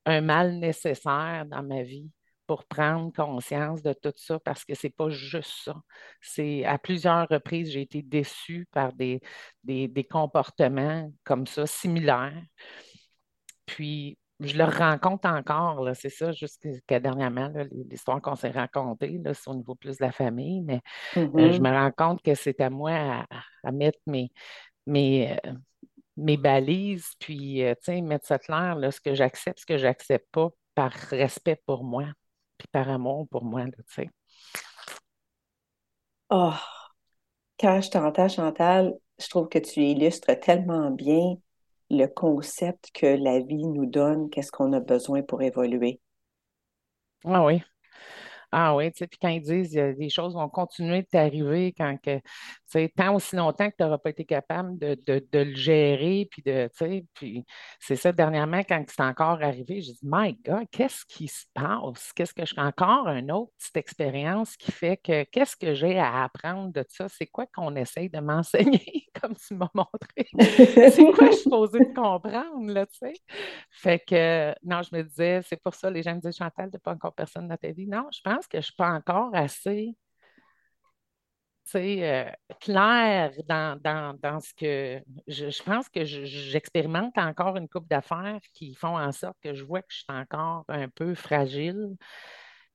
[0.06, 2.12] un mal nécessaire dans ma vie
[2.47, 5.75] pour prendre conscience de tout ça parce que c'est pas juste ça.
[6.21, 9.21] C'est à plusieurs reprises, j'ai été déçue par des,
[9.63, 12.41] des, comportements comme ça, similaires.
[13.65, 17.51] Puis, je le rencontre encore, c'est ça, jusqu'à dernièrement,
[17.89, 20.81] l'histoire qu'on s'est racontée, c'est au niveau plus de la famille, mais
[21.17, 21.62] euh, je mm-hmm.
[21.62, 23.25] me rends compte que c'est à moi
[23.63, 24.31] à, mettre mes,
[24.86, 25.53] mes, euh,
[26.17, 30.49] mes balises, puis, euh, mettre ça clair, là, ce que j'accepte, ce que j'accepte pas,
[30.75, 32.05] par respect pour moi
[32.58, 34.10] puis par amour pour moi, tu sais.
[36.30, 36.54] Oh,
[37.60, 41.36] quand je t'entends, Chantal, je trouve que tu illustres tellement bien
[41.89, 46.00] le concept que la vie nous donne, qu'est-ce qu'on a besoin pour évoluer.
[47.26, 47.62] Ah oui.
[48.58, 51.74] Ah oui, tu sais, puis quand ils disent que les choses vont continuer de t'arriver
[51.78, 52.24] quand que, tu
[52.68, 56.41] sais, tant aussi longtemps que tu n'auras pas été capable de, de- le gérer, puis
[56.41, 57.46] de, tu sais, puis
[57.82, 62.13] c'est ça, dernièrement, quand c'est encore arrivé, j'ai dit, My God, qu'est-ce qui se passe?
[62.13, 66.24] Qu'est-ce que je encore une autre petite expérience qui fait que, qu'est-ce que j'ai à
[66.24, 67.10] apprendre de ça?
[67.10, 70.30] C'est quoi qu'on essaye de m'enseigner, comme tu m'as montré?
[70.86, 73.13] C'est quoi je suis supposée de comprendre, là, tu sais?
[73.72, 76.80] Fait que, non, je me disais, c'est pour ça, les gens me disent, Chantal, tu
[76.80, 77.88] pas encore personne dans ta vie.
[77.88, 79.95] Non, je pense que je ne suis pas encore assez,
[81.75, 82.29] euh,
[82.62, 85.01] claire dans, dans, dans ce que.
[85.27, 89.53] Je, je pense que je- j'expérimente encore une coupe d'affaires qui font en sorte que
[89.53, 91.95] je vois que je suis encore un peu fragile.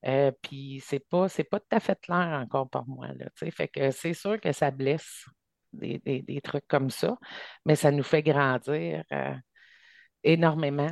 [0.07, 3.27] Euh, puis c'est pas, c'est pas tout à fait clair encore pour moi, là.
[3.51, 5.25] Fait que c'est sûr que ça blesse
[5.73, 7.17] des, des- des trucs comme ça,
[7.65, 9.03] mais ça nous fait grandir.
[9.13, 9.35] euh,
[10.23, 10.91] énormément.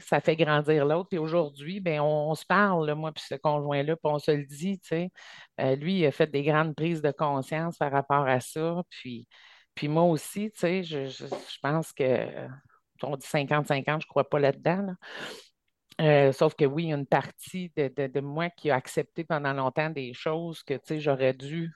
[0.00, 1.08] Ça fait grandir l'autre.
[1.08, 4.80] Puis aujourd'hui, ben, on, se parle, moi, puis ce conjoint-là, puis on se le dit.
[5.60, 8.82] Euh, lui, il a fait des grandes prises de conscience par rapport à ça.
[8.90, 9.28] Puis,
[9.74, 12.48] puis moi aussi, je, je- je pense que, euh,
[13.02, 14.82] on dit 50-50, je ne crois pas là-dedans.
[14.82, 14.94] là.
[16.00, 19.24] Euh, sauf que oui, il y a une partie de, de- moi qui a accepté
[19.24, 21.70] pendant longtemps des choses que, j'aurais dû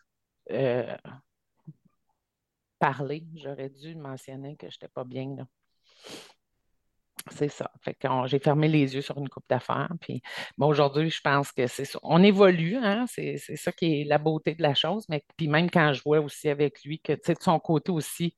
[2.78, 5.44] parler, j'aurais dû mentionner que je n'étais pas bien, là.
[7.30, 7.70] C'est ça.
[7.84, 9.90] Fait j'ai fermé les yeux sur une coupe d'affaires.
[10.00, 10.22] Puis
[10.58, 11.98] bon, aujourd'hui, je pense que c'est ça.
[12.02, 13.04] On évolue, hein?
[13.08, 15.04] C'est, c'est ça qui est la beauté de la chose.
[15.08, 18.34] Mais puis même quand je vois aussi avec lui que de son côté aussi,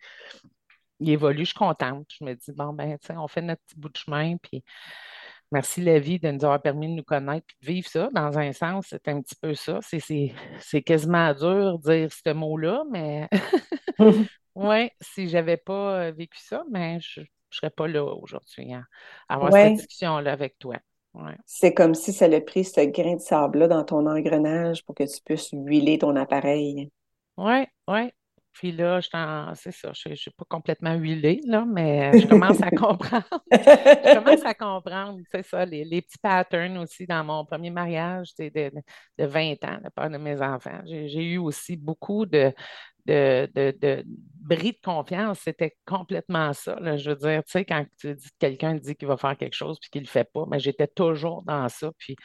[1.01, 2.07] il évolue, je suis contente.
[2.19, 4.37] Je me dis, bon, ben, on fait notre petit bout de chemin.
[4.39, 4.65] Puis
[5.53, 8.09] merci la vie de nous avoir permis de nous connaître puis de vivre ça.
[8.13, 9.79] Dans un sens, c'est un petit peu ça.
[9.83, 13.29] C'est, c'est, c'est quasiment dur de dire ce mot-là, mais
[14.55, 17.21] oui, si j'avais pas euh, vécu ça, mais je
[17.57, 18.85] ne serais pas là aujourd'hui, hein,
[19.29, 20.77] à avoir cette discussion-là avec toi.
[21.15, 21.35] Ouais.
[21.47, 25.05] c'est comme si ça a pris ce grain de sable-là dans ton engrenage pour que
[25.05, 26.91] tu puisses huiler ton appareil.
[27.39, 28.11] Oui, oui.
[28.53, 32.27] Puis là, je t'en- c'est ça, je ne suis pas complètement huilée, là, mais je
[32.27, 33.25] commence à comprendre.
[33.53, 38.35] Je commence à comprendre, c'est ça, les, les petits patterns aussi dans mon premier mariage
[38.39, 38.73] de, de,
[39.19, 40.81] de 20 ans, le père de mes enfants.
[40.87, 42.51] J'ai eu aussi beaucoup de,
[43.07, 45.41] de, de, de bris de confiance.
[45.45, 46.79] C'était complètement ça.
[46.97, 49.79] Je veux dire, tu sais, quand tu dis, quelqu'un dit qu'il va faire quelque chose
[49.81, 51.91] puis qu'il ne le fait pas, mais j'étais toujours dans ça.
[51.99, 52.17] Puis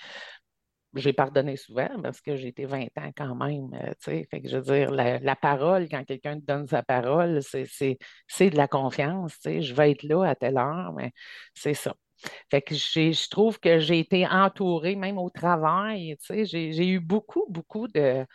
[0.95, 3.69] j'ai pardonné souvent parce que j'ai été 20 ans quand même.
[3.73, 4.27] euh, tu sais.
[4.29, 8.49] Fait que je veux dire, la, la parole, quand quelqu'un te donne sa parole, c'est
[8.49, 9.33] de la confiance.
[9.35, 9.61] tu sais.
[9.61, 11.11] Je vais être là à telle heure, mais
[11.53, 11.95] c'est ça.
[12.51, 16.99] Fait que je trouve que j'ai été entourée, même au travail, tu sais, j'ai eu
[16.99, 18.25] beaucoup, beaucoup de,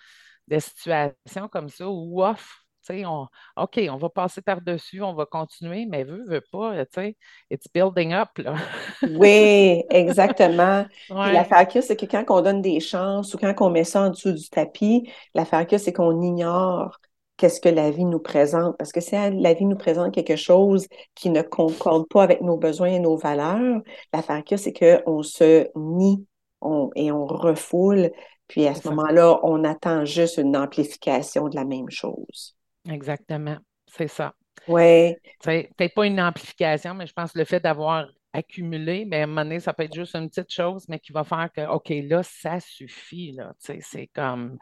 [0.49, 5.15] de situations comme ça où off, tu sais, on, OK, on va passer par-dessus, on
[5.15, 7.17] va continuer, mais veut, veut pas, tu sais,
[7.51, 8.57] it's building up, là.
[9.03, 10.87] Oui, exactement.
[11.09, 14.03] Ouais, l'affaire a, c'est que quand on donne des chances ou quand on met ça
[14.03, 16.99] en dessous du tapis, l'affaire a, c'est qu'on ignore
[17.37, 18.77] qu'est-ce que la vie nous présente.
[18.79, 22.57] Parce que si la vie nous présente quelque chose qui ne concorde pas avec nos
[22.57, 23.81] besoins et nos valeurs,
[24.13, 26.27] l'affaire a, c'est qu'on se nie
[26.63, 28.11] on- et on refoule.
[28.49, 32.57] Puis à ce moment-là, on attend juste une amplification de la même chose.
[32.89, 33.57] Exactement.
[33.87, 34.35] C'est ça.
[34.69, 39.23] Oui, Peut-être pas une amplification, mais je pense que le fait d'avoir accumulé, mais à
[39.25, 41.67] un moment donné, ça peut être juste une petite chose, mais qui va faire que,
[41.69, 43.55] OK, là, ça suffit, là.
[43.61, 44.59] Tu sais, c'est comme,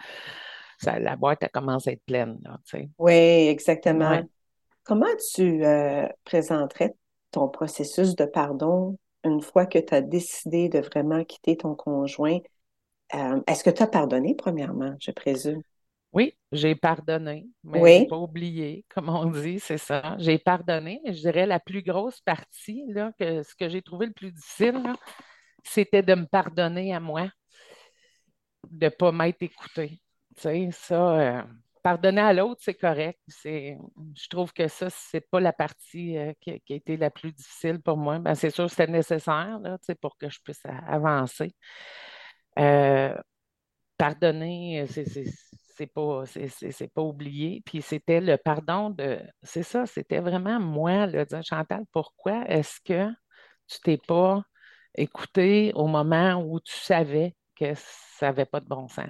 [0.79, 2.59] ça, la boîte, elle commence à être pleine, là,
[2.99, 3.13] oui,
[3.49, 4.11] exactement.
[4.11, 4.25] Ouais.
[4.85, 6.95] Comment tu euh, présenterais
[7.31, 12.39] ton processus de pardon une fois que tu as décidé de vraiment quitter ton conjoint?
[13.15, 15.63] Euh, est-ce que tu as pardonné, premièrement, je présume?
[16.13, 20.17] Oui, j'ai pardonné, mais j'ai Oui, pas oublié, comme on dit, c'est ça.
[20.19, 24.07] J'ai pardonné, mais je dirais la plus grosse partie, là, que ce que j'ai trouvé
[24.07, 24.81] le plus difficile,
[25.65, 27.31] c'était de me pardonner à moi,
[28.71, 30.01] de ne pas m'être écoutée.
[30.37, 31.43] Tu sais, ça, euh,
[31.83, 33.21] pardonner à l'autre, c'est correct.
[33.45, 37.33] Je trouve que ça, c'est pas la partie euh, qui, qui a été la plus
[37.33, 38.19] difficile pour moi.
[38.19, 41.55] Ben, c'est sûr que c'était nécessaire, là, tu sais, pour que je puisse avancer.
[42.59, 43.17] Euh,
[43.99, 44.87] pardonner, euh,
[45.77, 47.63] c'est pas, c'est pas oublié.
[47.67, 52.81] Puis c'était le pardon de, c'est ça, c'était vraiment moi, là, dire, Chantal, pourquoi est-ce
[52.85, 53.11] que
[53.69, 54.43] tu t'es pas
[54.97, 59.09] écouté au moment où tu savais que ça n'avait pas de bon sens?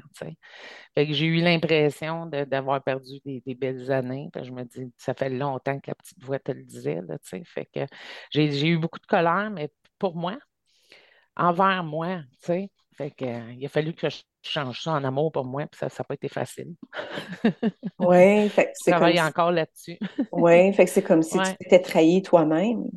[0.94, 4.30] Fait que j'ai eu l'impression d'avoir perdu des, belles années.
[4.42, 7.16] Je me dis, ça fait longtemps que la petite voix te le disait, là.
[7.22, 7.80] Fait que
[8.30, 10.38] j'ai j'ai eu beaucoup de colère, mais pour moi,
[11.36, 12.70] envers moi, tu sais.
[12.96, 15.78] Fait que, euh, il a fallu que je change ça en amour pour moi, puis
[15.78, 16.74] ça n'a pas été facile.
[17.98, 19.98] oui, fait que Je c'est comme travaille si, encore là-dessus.
[20.32, 22.90] ouais, fait que c'est comme si tu t'étais trahi toi-même.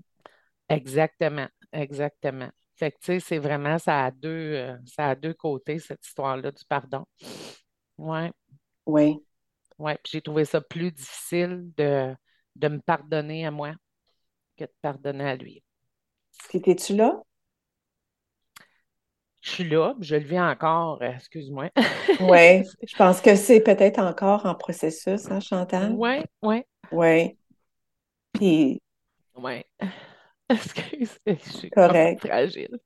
[0.70, 2.50] exactement, exactement.
[2.76, 6.06] Fait que, tu sais, c'est vraiment, ça a deux, euh, ça a deux côtés, cette
[6.06, 7.06] histoire-là du pardon.
[7.98, 8.32] Ouais,
[8.86, 9.24] Oui.
[9.80, 9.98] ouais.
[10.04, 12.16] Puis j'ai trouvé ça plus difficile de,
[12.56, 13.74] de me pardonner à moi
[14.58, 15.64] que de pardonner à lui.
[16.54, 17.24] Es-tu là?
[19.48, 21.70] Je suis là, je le vis encore, euh, excuse-moi.
[22.20, 22.64] Oui.
[22.86, 25.94] Je pense que c'est peut-être encore en processus, hein, Chantal?
[25.94, 27.38] Ouais, ouais, Oui.
[28.34, 28.82] Puis,
[29.38, 29.66] ouais.
[30.50, 32.28] Excuse, je suis correct.
[32.28, 32.78] fragile.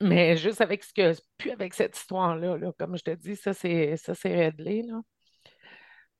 [0.00, 3.52] Mais juste avec ce que, plus avec cette histoire-là, là, comme je te dis, ça
[3.52, 5.00] c'est ça c'est réglé, là.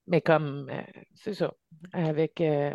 [0.06, 0.82] Mais comme, euh,
[1.14, 1.54] c'est ça,
[1.92, 2.74] avec euh,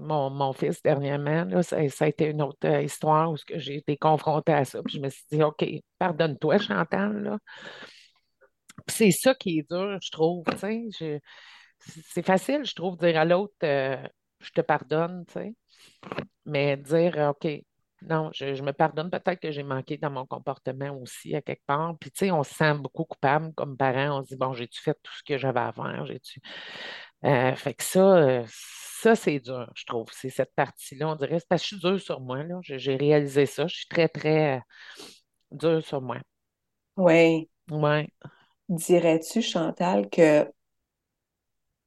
[0.00, 3.98] mon, mon fils dernièrement, là, ça, a été une autre euh, histoire où j'ai été
[3.98, 4.82] confrontée à ça.
[4.82, 5.64] Puis je me suis dit, OK,
[5.98, 7.38] pardonne-toi, Chantal,
[8.88, 10.44] c'est ça qui est dur, je trouve,
[11.78, 15.54] C'est facile, je trouve, dire à l'autre, je te pardonne, tu sais.
[16.46, 17.48] Mais dire, OK,
[18.02, 21.64] non, je, je me pardonne, peut-être que j'ai manqué dans mon comportement aussi à quelque
[21.66, 21.96] part.
[21.98, 24.18] Puis, tu sais, on se sent beaucoup coupable comme parent.
[24.20, 26.04] On se dit, bon, j'ai-tu fait tout ce que j'avais à faire?
[26.06, 26.40] J'ai-tu.
[27.24, 30.06] Euh, fait que ça, euh, ça, c'est dur, je trouve.
[30.12, 32.58] C'est cette partie-là, on dirait, c'est parce que je suis dure sur moi, là.
[32.62, 33.66] J'ai réalisé ça.
[33.66, 34.60] Je suis très, très euh,
[35.50, 36.18] dure sur moi.
[36.96, 37.48] Oui.
[37.70, 38.08] Ouais,
[38.68, 40.48] Dirais-tu, Chantal, que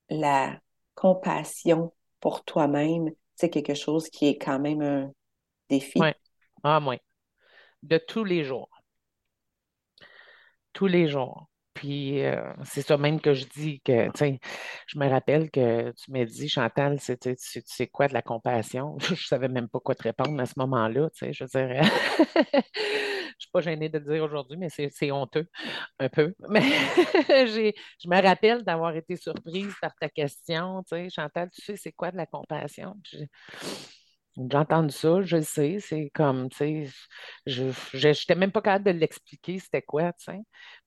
[0.10, 0.60] la
[0.96, 5.12] compassion pour toi-même, c'est quelque chose qui est quand même un
[5.70, 6.00] défi?
[6.00, 6.16] ouais.
[6.64, 6.98] Ah, moi.
[7.84, 8.70] De tous les jours.
[10.74, 11.48] tous les jours.
[11.74, 14.40] Puis euh, c'est ça même que je dis que, tu sais,
[14.88, 18.14] je me rappelle que tu m'as dit, Chantal, c'est tu sais, tu sais quoi de
[18.14, 18.98] la compassion?
[19.00, 21.82] Je ne savais même pas quoi te répondre à ce moment-là, tu sais, je dire,
[22.54, 22.62] je
[23.40, 25.48] suis pas gênée de le dire aujourd'hui, mais c'est c'est honteux,
[26.00, 26.34] un peu.
[26.50, 26.62] Mais
[28.00, 31.94] je me rappelle d'avoir été surprise par ta question, tu sais, Chantal, tu sais, c'est
[31.94, 32.96] quoi de la compassion?
[34.38, 36.90] J'ai entendu ça, je le sais, c'est comme, tu sais,
[37.46, 37.64] je
[38.08, 40.40] n'étais même pas capable de l'expliquer, c'était quoi, tu sais.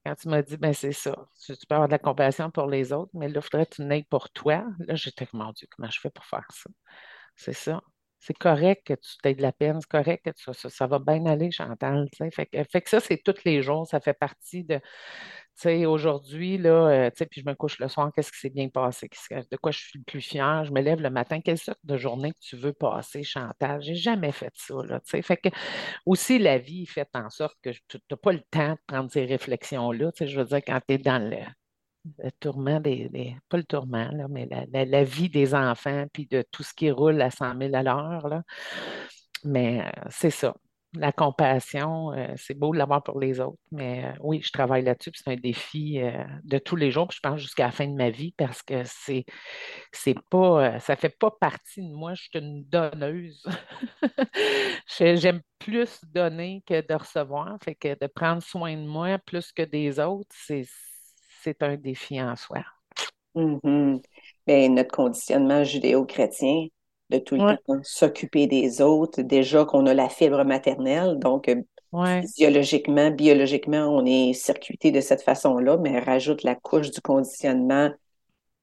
[0.04, 2.92] Quand tu m'as dit, ben c'est ça, tu, peux avoir de la compassion pour les
[2.92, 4.64] autres, mais là, il faudrait que tu n'aies pour toi.
[4.80, 6.70] Là, j'étais, mon Dieu, comment je fais pour faire ça?
[7.36, 7.82] C'est ça.
[8.20, 10.98] C'est correct que tu t'aies de la peine, c'est correct que tu- ça, ça va
[11.00, 12.30] bien aller, Chantal, tu sais.
[12.30, 12.46] Fait
[12.82, 14.80] que, ça, c'est tous les jours, ça fait partie de,
[15.54, 18.68] sais, aujourd'hui, là, euh, tu sais, je me couche le soir, qu'est-ce qui s'est bien
[18.68, 19.08] passé?
[19.30, 20.64] De quoi je suis le plus fière?
[20.64, 23.82] Je me lève le matin, quelle sorte de journée tu veux passer, Chantal?
[23.82, 25.00] J'ai jamais fait ça, là.
[25.04, 25.48] Fait que
[26.06, 29.24] aussi, la vie fait en sorte que tu n'as pas le temps de prendre ces
[29.24, 33.64] réflexions-là, tu sais, je veux dire, quand tu es dans le, tourment des, pas le
[33.64, 37.58] tourment, là, mais la, vie des enfants, puis de tout ce qui roule à 100
[37.58, 38.42] 000 à l'heure.
[39.44, 40.54] Mais euh, c'est ça.
[40.94, 44.82] La compassion, euh, c'est beau de l'avoir pour les autres, mais euh, oui, je travaille
[44.82, 47.86] là-dessus, c'est un défi euh, de tous les jours, puis je pense jusqu'à la fin
[47.86, 49.24] de ma vie, parce que c'est,
[49.90, 53.42] c'est pas, ça fait pas partie de moi, je suis une donneuse.
[54.98, 59.62] J'aime plus donner que de recevoir, fait que de prendre soin de moi plus que
[59.62, 60.66] des autres, c'est,
[61.62, 62.64] un défi en soi.
[63.34, 64.02] Mhm.
[64.46, 66.66] Mais notre conditionnement judéo-chrétien,
[67.12, 71.48] de tout le Ouais, temps s'occuper des autres, déjà qu'on a la fibre maternelle, donc
[71.48, 77.00] euh, ouais, physiologiquement, biologiquement, on est circuité de cette façon-là, mais rajoute la couche du
[77.02, 77.90] conditionnement,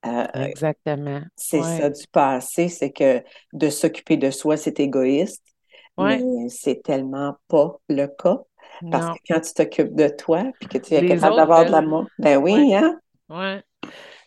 [0.05, 1.29] euh, exactement.
[1.35, 5.43] c'est ça du passé, c'est que de s'occuper de soi, c'est égoïste,
[5.97, 8.39] mais c'est tellement pas le cas,
[8.89, 11.71] parce que quand tu t'occupes de toi, puis que tu es Les capable d'avoir de
[11.71, 12.99] l'amour, ben oui, hein?
[13.29, 13.63] ouais.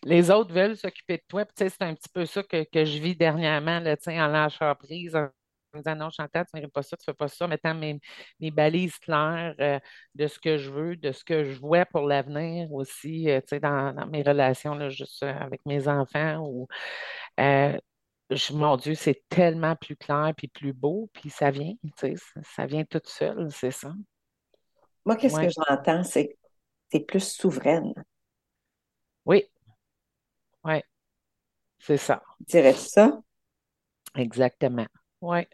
[0.04, 1.44] Les autres veulent s'occuper de toi.
[1.56, 5.28] C'est un petit peu ça que, que je vis dernièrement, là, en lâchant prise, en
[5.74, 8.00] me disant non, Chantal, tu ne pas ça, tu ne fais pas ça, mettant mes,
[8.40, 9.78] mes balises claires euh,
[10.14, 13.94] de ce que je veux, de ce que je vois pour l'avenir aussi, euh, dans,
[13.94, 16.38] dans mes relations, là, juste euh, avec mes enfants.
[16.46, 16.66] Ou,
[17.40, 17.78] euh,
[18.30, 22.08] je- mon Dieu, c'est tellement plus clair puis plus beau, puis ça vient, ça,
[22.56, 23.92] ça vient tout seul, c'est ça.
[25.04, 26.34] Moi, qu'est-ce que j'entends, c'est que
[26.90, 27.94] tu es plus souveraine.
[29.24, 29.48] Oui,
[31.82, 33.22] c'est ça, Dirais-tu ça?
[34.14, 34.88] exactement.
[35.20, 35.48] Ouais,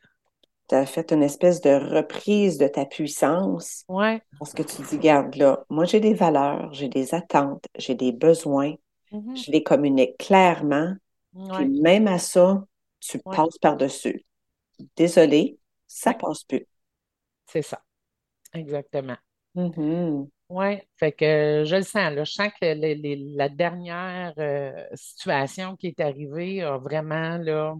[0.68, 4.22] Tu as fait une espèce de reprise de ta puissance ouais.
[4.38, 8.12] parce que tu dis, garde là, moi j'ai des valeurs, j'ai des attentes, j'ai des
[8.12, 8.74] besoins,
[9.10, 10.94] mhm, je les communique clairement,
[11.52, 12.64] puis même à ça,
[13.00, 13.42] tu ouais.
[13.42, 14.24] passes par-dessus.
[14.96, 16.66] Désolé, ça Oui, passe plus.
[17.46, 17.82] c'est ça,
[18.54, 19.18] exactement.
[19.54, 20.30] Mhm.
[20.50, 22.24] Oui, fait que je le sens, là.
[22.24, 27.74] Je sens que la dernière euh, situation qui est arrivée a vraiment, là,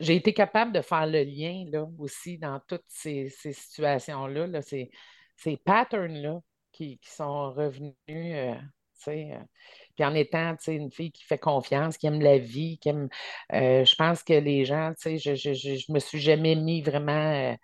[0.00, 4.62] j'ai été capable de faire le lien, là, aussi dans toutes ces, ces situations-là, là,
[4.62, 4.90] ces,
[5.36, 6.40] ces patterns-là
[6.72, 8.54] qui, qui sont revenus, euh,
[9.08, 9.38] euh,
[9.96, 13.08] puis en étant, une fille qui fait confiance, qui aime la vie, qui aime,
[13.54, 17.56] euh, je pense que les gens, je, je, je, je me suis jamais mis vraiment.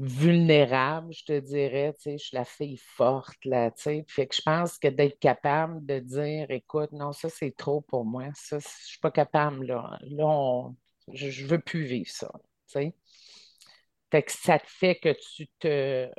[0.00, 4.04] Vulnérable, je te dirais, tu sais, je suis la fille forte, là, tu sais.
[4.08, 8.04] Fait que je pense que d'être capable de dire, écoute, non, ça, c'est trop pour
[8.06, 9.98] moi, ça, je suis pas capable, là.
[10.02, 10.70] Là,
[11.12, 12.42] je, je veux plus vivre ça, tu
[12.80, 12.94] sais.
[14.10, 16.10] Fait que ça te fait que tu te...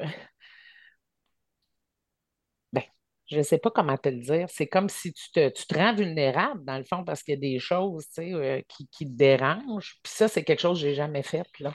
[2.73, 2.83] Ben,
[3.31, 4.47] je ne sais pas comment te le dire.
[4.49, 7.37] C'est comme si tu te, tu te rends vulnérable, dans le fond, parce qu'il y
[7.37, 9.99] a des choses, tu sais, euh, qui, qui te dérangent.
[10.03, 11.73] Puis ça, c'est quelque chose que je n'ai jamais fait, là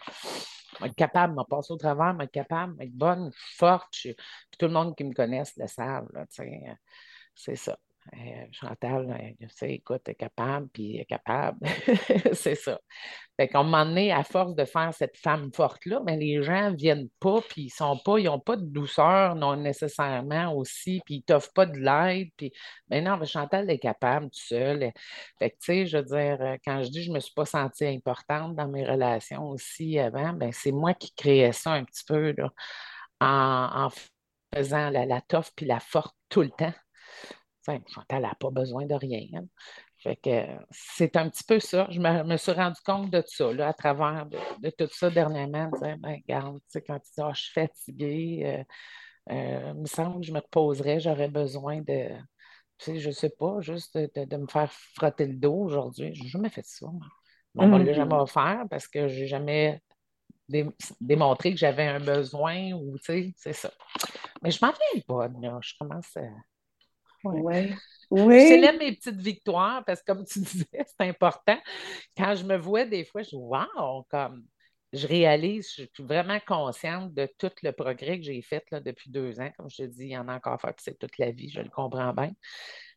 [0.84, 3.88] être capable de me passer au travers, être capable d'être bonne, forte.
[3.92, 4.14] puis
[4.58, 6.08] tout le monde qui me connaisse le savent.
[7.34, 7.78] c'est ça.
[8.14, 11.58] Euh, Chantal, euh, tu sais, écoute, t'es capable, puis est capable.
[12.32, 12.78] c'est ça.
[13.36, 16.70] Fait qu'à un moment donné, à force de faire cette femme forte-là, ben, les gens
[16.70, 21.02] ne viennent pas, puis ils sont pas, ils n'ont pas de douceur, non nécessairement aussi,
[21.04, 22.28] puis ils t'offrent pas de l'aide.
[22.36, 22.52] Puis,
[22.88, 24.92] ben non, mais Chantal est capable tout seul.
[25.38, 27.34] Fait que, tu sais, je veux dire, euh, quand je dis je ne me suis
[27.34, 31.84] pas sentie importante dans mes relations aussi avant, ben c'est moi qui créais ça un
[31.84, 32.50] petit peu, là,
[33.20, 33.90] en,
[34.54, 36.72] faisant la, la toffe puis la forte tout le temps.
[37.88, 39.26] Chantal n'a pas besoin de rien.
[39.34, 39.44] Hein.
[39.98, 41.86] Fait que c'est un petit peu ça.
[41.90, 45.98] Je me, suis rendu compte de ça, là, à travers de, tout ça dernièrement, ben,
[46.04, 50.32] regarde, quand tu dis, oh, je suis fatiguée, euh, euh, il me semble que je
[50.32, 52.08] me reposerais, j'aurais besoin de,
[52.78, 56.14] tu sais, je sais pas, juste de, me faire frotter le dos aujourd'hui.
[56.14, 56.86] Je n'ai jamais fait ça.
[57.56, 58.22] On ne l'a jamais mm-hmm.
[58.22, 59.80] offert parce que je n'ai jamais
[61.00, 63.72] démontré que j'avais un besoin ou, tu sais, c'est ça.
[64.42, 65.58] Mais je m'en vais pas, là.
[65.62, 66.22] Je commence à
[67.34, 67.74] oui.
[68.10, 68.40] Oui.
[68.40, 71.58] Je célèbre mes petites victoires parce que, comme tu disais, c'est important.
[72.16, 74.44] Quand je me vois des fois, je dis Wow, comme
[74.92, 79.10] je réalise, je suis vraiment consciente de tout le progrès que j'ai fait là, depuis
[79.10, 79.50] deux ans.
[79.56, 81.50] Comme je te dis, il y en a encore à faire, c'est toute la vie,
[81.50, 82.32] je le comprends bien.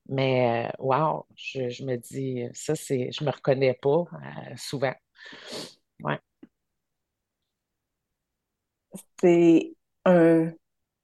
[0.07, 4.93] Mais wow, je, me dis, ça, c'est, je ne me reconnais pas euh, souvent.
[6.03, 6.19] Ouais.
[9.21, 9.73] C'est
[10.05, 10.51] un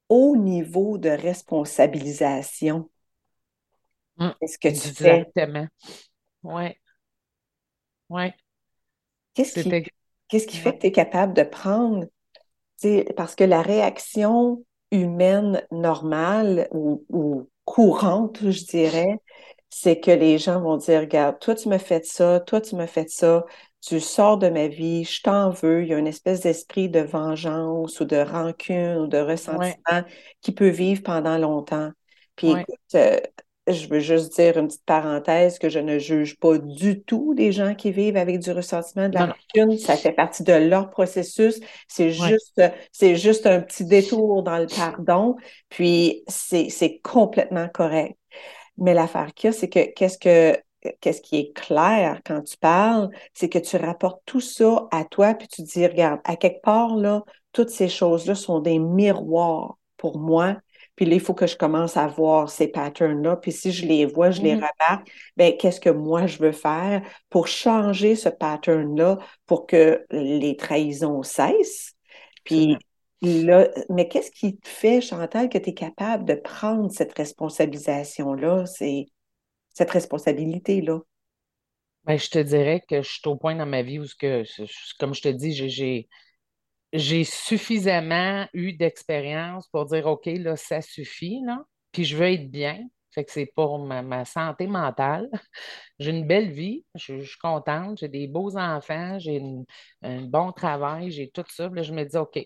[0.10, 2.90] haut niveau de responsabilisation
[4.18, 4.30] Mm.
[4.40, 5.28] Qu'est-ce que tu fais?
[5.36, 5.68] Exactement.
[6.44, 6.76] Oui.
[8.10, 8.32] Oui.
[9.34, 9.84] Qu'est-ce qui,
[10.30, 12.06] qu'est-ce qui fait que tu es capable de prendre?
[13.16, 19.20] Parce que la réaction humaine normale ou, courante, je dirais,
[19.70, 22.86] c'est que les gens vont dire, regarde, toi tu me fais ça, toi tu me
[22.86, 23.44] fais ça,
[23.82, 25.84] tu sors de ma vie, je t'en veux.
[25.84, 30.04] Il y a une espèce d'esprit de vengeance ou de rancune ou de ressentiment
[30.42, 31.92] qui peut vivre pendant longtemps.
[32.36, 33.20] Puis écoute, euh,
[33.68, 37.52] je veux juste dire une petite parenthèse que je ne juge pas du tout les
[37.52, 39.78] gens qui vivent avec du ressentiment de la rancune.
[39.78, 41.60] Ça fait partie de leur processus.
[41.88, 45.36] C'est juste, c'est juste un petit détour dans le pardon.
[45.70, 48.18] Puis c'est, c'est complètement correct.
[48.78, 50.58] Mais l'affaire qu'il y a, c'est que qu'est-ce que
[51.02, 55.34] qu'est-ce qui est clair quand tu parles, c'est que tu rapportes tout ça à toi,
[55.34, 57.24] puis tu dis, regarde, à quelque part, là,
[57.54, 60.58] toutes ces choses-là sont des miroirs pour moi
[60.96, 63.36] puis là, il faut que je commence à voir ces patterns-là.
[63.36, 64.70] Puis si je les vois, je les mm-hmm.
[64.80, 70.56] remarque, bien, qu'est-ce que moi je veux faire pour changer ce pattern-là pour que les
[70.56, 71.94] trahisons cessent?
[72.46, 72.78] Puis
[73.22, 78.66] là, mais qu'est-ce qui te fait, Chantal, que tu es capable de prendre cette responsabilisation-là,
[78.66, 79.06] c'est
[79.74, 81.00] cette responsabilité-là?
[82.06, 84.44] Bien, je te dirais que je suis au point dans ma vie où, que,
[85.00, 86.08] comme je te dis, j'ai
[86.96, 91.60] j'ai suffisamment eu d'expérience pour dire OK, là, ça suffit, là,
[91.92, 92.80] puis je veux être bien.
[93.12, 95.30] Fait que c'est pour ma, santé mentale.
[96.00, 99.42] J'ai une belle vie, je, suis contente, j'ai des beaux enfants, j'ai
[100.02, 101.70] un bon travail, j'ai tout ça.
[101.70, 102.38] Là, je me dis OK,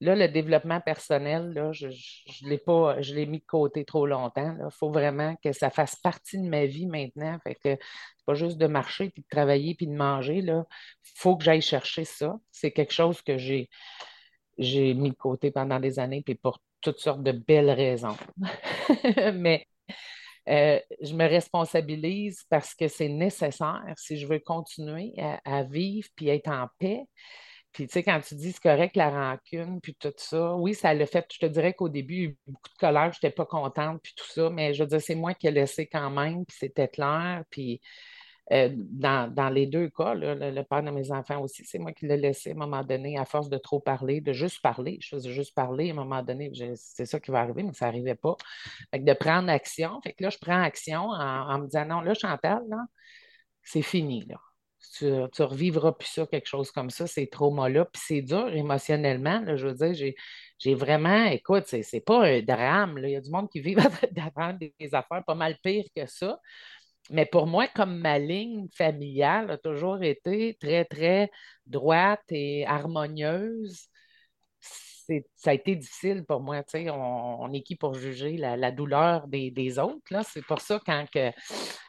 [0.00, 4.56] là, le développement personnel, je l'ai mis de côté trop longtemps.
[4.58, 7.38] Il faut vraiment que ça fasse partie de ma vie maintenant.
[7.42, 7.78] Fait que
[8.26, 10.38] pas juste de marcher, puis de travailler, puis de manger.
[10.38, 10.64] Il
[11.14, 12.38] faut que j'aille chercher ça.
[12.50, 13.68] C'est quelque chose que j'ai,
[14.58, 18.16] mis de côté pendant des années, puis pour toutes sortes de belles raisons.
[19.34, 19.66] Mais
[20.48, 26.08] euh, je me responsabilise parce que c'est nécessaire si je veux continuer à, à vivre
[26.14, 27.06] puis être en paix.
[27.76, 30.94] Puis, tu sais, quand tu dis c'est correct la rancune, puis tout ça, oui, ça
[30.94, 31.26] l'a fait.
[31.30, 33.44] Je te dirais qu'au début, il y a eu beaucoup de colère, je n'étais pas
[33.44, 36.46] contente, puis tout ça, mais je veux dire, c'est moi qui ai laissé quand même,
[36.46, 37.44] puis c'était clair.
[37.50, 37.82] Puis,
[38.52, 42.16] euh, dans, les deux cas, le, père de mes enfants aussi, c'est moi qui l'ai
[42.16, 44.96] laissé à un moment donné, à force de trop parler, de juste parler.
[45.02, 47.86] Je faisais juste parler à un moment donné, c'est ça qui va arriver, mais ça
[47.86, 48.36] n'arrivait pas.
[48.90, 50.00] Fait de prendre action.
[50.02, 52.62] Fait que là, je prends action en, me disant non, là, Chantal,
[53.62, 54.24] c'est fini.
[54.26, 54.36] Là.
[54.98, 57.84] Tu, revivras plus ça, quelque chose comme ça, ces traumas-là.
[57.86, 59.42] Puis c'est dur émotionnellement.
[59.56, 60.14] je veux dire,
[60.58, 62.98] j'ai vraiment, écoute, c'est pas un drame.
[63.02, 63.74] Il y a du monde qui vit
[64.60, 66.38] des, des affaires pas mal pires que ça.
[67.10, 71.30] Mais pour moi, comme ma ligne familiale a toujours été très, très
[71.66, 73.88] droite et harmonieuse,
[75.34, 76.62] ça a été difficile pour moi.
[76.74, 80.04] On, on est qui pour juger la, douleur des, autres?
[80.10, 80.22] Là?
[80.22, 81.30] C'est pour ça quand que,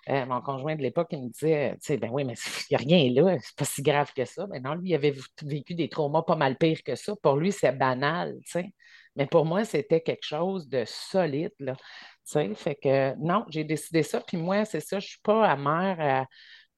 [0.10, 2.36] euh, mon conjoint de l'époque me disait ben oui, mais
[2.70, 4.48] il n'y a rien là, c'est pas si grave que ça.
[4.48, 7.16] Ben non, lui, il avait vécu des traumas pas mal pires que ça.
[7.22, 8.36] Pour lui, c'est banal.
[9.16, 11.54] Mais pour moi, c'était quelque chose de solide.
[11.60, 11.76] Là.
[12.56, 14.22] Fait que non, j'ai décidé ça.
[14.22, 16.28] Puis moi, c'est ça, je ne suis pas amère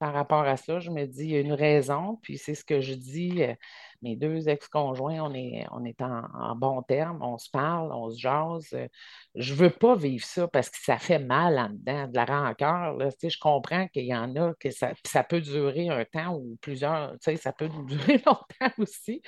[0.00, 0.80] par rapport à ça.
[0.80, 2.18] Je me dis, il y a une raison.
[2.22, 3.42] Puis c'est ce que je dis.
[3.42, 3.54] Euh,
[4.02, 8.72] mes deux ex-conjoints, on est, en, bon terme, on se parle, on se jase.
[8.72, 8.88] Euh,
[9.34, 12.24] je ne veux pas vivre ça parce que ça fait mal en dedans, de la
[12.24, 12.96] rancœur.
[12.96, 13.10] Là.
[13.22, 17.14] je comprends qu'il y en a que ça, ça peut durer un temps ou plusieurs,
[17.20, 19.22] ça peut durer longtemps aussi.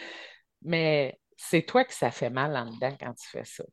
[0.62, 3.64] Mais c'est toi que ça fait mal en dedans quand tu fais ça.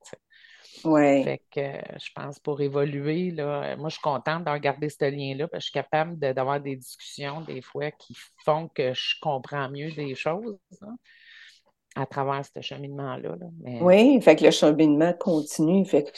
[0.84, 1.24] Ouais.
[1.24, 5.48] Fait que je pense pour évoluer, là, moi, je suis contente de regarder ce lien-là
[5.48, 9.70] parce que je suis capable d'avoir des discussions des fois qui font que je comprends
[9.70, 10.96] mieux des choses hein,
[11.96, 13.36] à travers ce cheminement-là.
[13.82, 15.86] Oui, fait que le cheminement continue.
[15.86, 16.12] Fait que,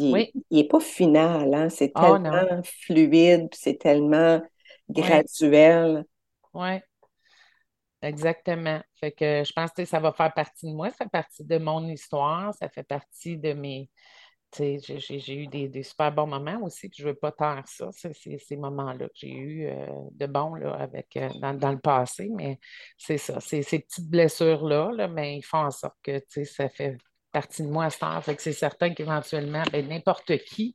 [0.00, 1.68] il n'est pas final, hein?
[1.68, 4.40] c'est ah, tellement fluide, c'est tellement
[4.88, 6.04] graduel.
[6.54, 6.78] Oui.
[8.02, 8.80] Exactement.
[8.94, 11.58] Fait que je pense que ça va faire partie de moi, ça fait partie de
[11.58, 13.90] mon histoire, ça fait partie de mes.
[14.56, 18.56] J'ai eu des, super bons moments aussi, puis je ne veux pas taire ça, ces
[18.56, 22.58] moments-là que j'ai eu euh, de bons là, avec, euh, dans, le passé, mais
[22.96, 26.96] c'est ça, ces petites blessures-là, là, mais ils font en sorte que ça fait
[27.32, 28.20] partie de moi à.
[28.22, 30.72] Fait que c'est certain qu'éventuellement, ben, n'importe qui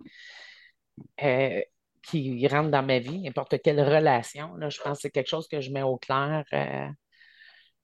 [1.23, 1.61] euh,
[2.03, 5.47] qui rentre dans ma vie, n'importe quelle relation, là, je pense que c'est quelque chose
[5.47, 6.43] que je mets au clair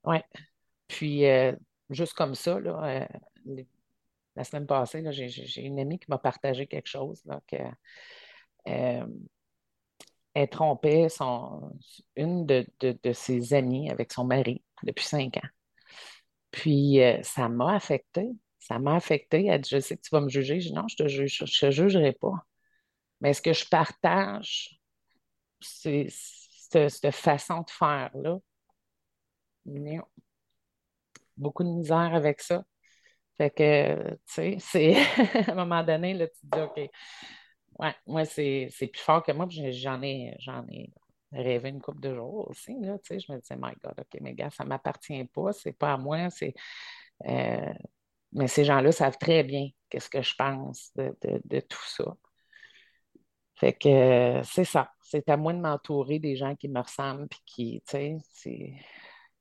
[0.07, 0.17] oui.
[0.87, 1.53] Puis, euh,
[1.89, 3.05] juste comme ça, là,
[3.45, 3.63] euh,
[4.35, 7.57] la semaine passée, j'ai une amie qui m'a partagé quelque chose, là, que,
[8.69, 9.05] euh,
[10.33, 11.73] elle trompait son,
[12.15, 12.65] une de,
[13.13, 15.49] ses amies avec son mari depuis cinq ans.
[16.51, 18.29] Puis, ça m'a affecté.
[18.59, 19.45] Ça m'a affecté.
[19.47, 20.59] Elle dit Je sais que tu vas me juger.
[20.59, 22.33] Je dis Non, je te juge, je te jugerai pas.
[23.21, 24.79] Mais est-ce que je partage
[25.61, 28.37] cette, cette façon de faire-là?
[31.38, 32.63] Beaucoup de misère avec ça.
[33.38, 34.95] Fait que, tu sais, c'est
[35.49, 36.91] à un moment donné, là, tu te dis, OK,
[37.80, 40.36] ouais, moi, c'est plus fort que moi, j'en ai,
[40.70, 40.91] ai
[41.32, 44.20] rêvé une couple de jours aussi, là, tu sais, je me disais, my God, OK,
[44.22, 46.53] mais gars, ça ne m'appartient pas, c'est pas à moi, c'est...
[47.28, 47.74] Euh,
[48.34, 52.15] mais ces gens-là savent très bien qu'est-ce que je pense de, de, tout ça.
[53.55, 54.91] Fait que c'est ça.
[55.01, 58.74] C'est à moi de m'entourer des gens qui me ressemblent puis qui, tu sais,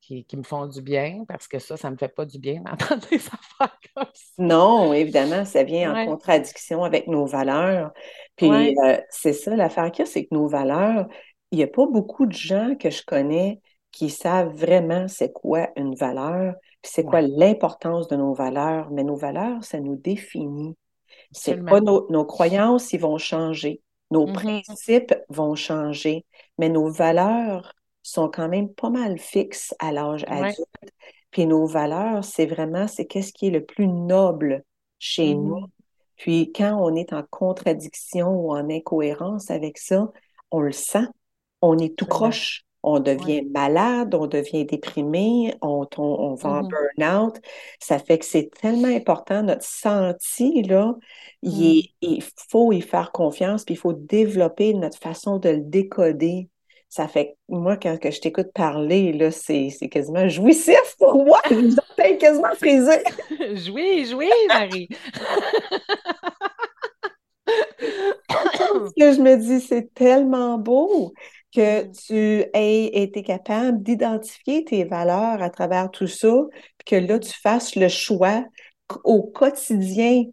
[0.07, 2.61] qui, me font du bien, parce que ça, ça ne me fait pas du bien
[2.62, 4.32] d'entendre des affaires comme ça.
[4.38, 7.90] Non, évidemment, ça vient en contradiction avec nos valeurs.
[8.36, 11.07] Puis euh, c'est ça, l'affaire qu'il y a, c'est que nos valeurs,
[11.50, 15.70] il n'y a pas beaucoup de gens que je connais qui savent vraiment c'est quoi
[15.76, 18.90] une valeur, puis c'est quoi l'importance de nos valeurs.
[18.90, 20.76] Mais nos valeurs, ça nous définit.
[21.32, 23.80] C'est pas nos, nos, croyances, ils vont changer.
[24.11, 24.62] Nos mm-hmm.
[24.64, 26.24] principes vont changer,
[26.59, 27.72] mais nos valeurs,
[28.11, 30.61] sont quand même pas mal fixes à l'âge adulte.
[31.30, 34.64] Puis nos valeurs, c'est vraiment, c'est qu'est-ce qui est le plus noble
[34.98, 35.61] chez nous.
[35.61, 35.70] Mm-hmm.
[36.16, 40.11] Puis quand on est en contradiction ou en incohérence avec ça,
[40.50, 41.07] on le sent.
[41.61, 42.62] On est tout croche.
[42.82, 46.68] On devient malade, on devient déprimé, on, on, va en mm-hmm.
[46.96, 47.40] burn-out.
[47.80, 50.94] Ça fait que c'est tellement important, notre senti, là,
[51.42, 51.88] il, mm.
[52.02, 56.48] il, faut y faire confiance, puis il faut développer notre façon de le décoder
[56.89, 61.41] ça fait moi, quand que je t'écoute parler, là, c'est, quasiment jouissif pour moi.
[61.51, 63.03] Je quasiment frisé.
[63.57, 64.89] jouis, jouis, Marie.
[68.99, 71.12] que je me dis, c'est tellement beau
[71.55, 76.34] que tu aies été capable d'identifier tes valeurs à travers tout ça,
[76.78, 78.45] puis que là, tu fasses le choix
[79.05, 80.24] au quotidien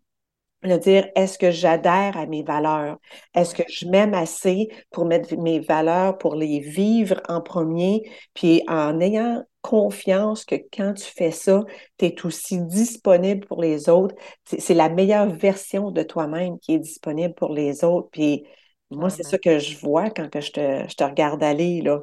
[0.68, 2.98] de dire est-ce que j'adhère à mes valeurs?
[3.36, 8.04] Est-ce que je m'aime assez pour mettre mes valeurs, pour les vivre en premier,
[8.34, 11.64] puis en ayant confiance que quand tu fais ça,
[11.98, 14.16] tu es aussi disponible pour les autres.
[14.46, 18.10] C'est la meilleure version de toi-même qui est disponible pour les autres.
[18.12, 18.46] Puis
[18.92, 22.02] moi, c'est ça que je vois quand que je, te, je te regarde aller, là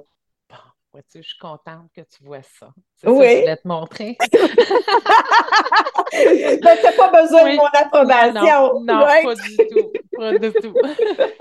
[1.15, 2.73] je suis contente que tu vois ça.
[2.97, 3.19] C'est oui.
[3.19, 4.17] ça que je voulais te montrer.
[6.11, 6.29] tu
[6.63, 8.81] n'as pas besoin de mon approbation.
[8.81, 9.93] Non, pas du tout.
[10.17, 10.75] Pas du tout.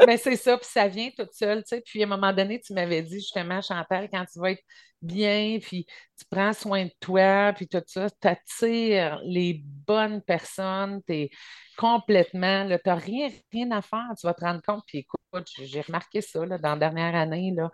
[0.05, 1.63] Mais c'est ça, puis ça vient tout seul.
[1.63, 1.81] Tu sais.
[1.81, 4.63] Puis à un moment donné, tu m'avais dit justement, Chantal, quand tu vas être
[5.01, 5.85] bien, puis
[6.17, 11.29] tu prends soin de toi, puis tout ça, tu attires les bonnes personnes, tu es
[11.77, 15.18] complètement, tu n'as rien, rien à faire, tu vas te rendre compte, puis écoute,
[15.57, 17.71] j'ai remarqué ça là, dans la dernière année, là,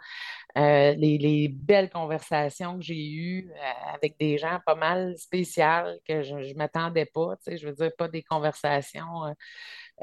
[0.58, 6.22] euh, les, belles conversations que j'ai eues euh, avec des gens pas mal spéciales que
[6.24, 7.36] je ne m'attendais pas.
[7.46, 9.36] Je veux dire, pas des conversations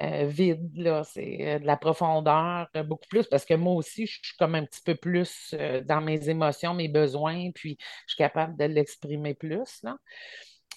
[0.03, 4.37] euh, vides, là, c'est de la profondeur, beaucoup plus, parce que moi aussi, je suis
[4.39, 7.77] comme un petit peu plus dans mes émotions, mes besoins, puis
[8.07, 9.83] je suis capable de l'exprimer plus.
[9.83, 9.97] Là.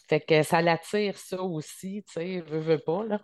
[0.07, 3.21] Fait que ça l'attire, ça aussi, tu sais, veux, veux pas, là.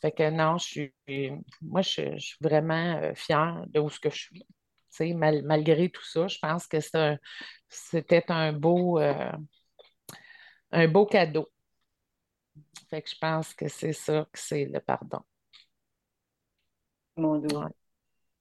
[0.00, 4.10] Fait que non, je suis, moi, je, suis vraiment euh, fière de où ce que
[4.10, 4.40] je suis.
[4.40, 4.46] Tu
[4.90, 6.78] sais, malgré tout ça, je pense que
[7.68, 9.32] c'était un, beau, euh,
[10.70, 11.50] un beau cadeau.
[12.88, 15.20] Fait que je pense que c'est ça que c'est le pardon.
[17.16, 17.58] Mon Dieu.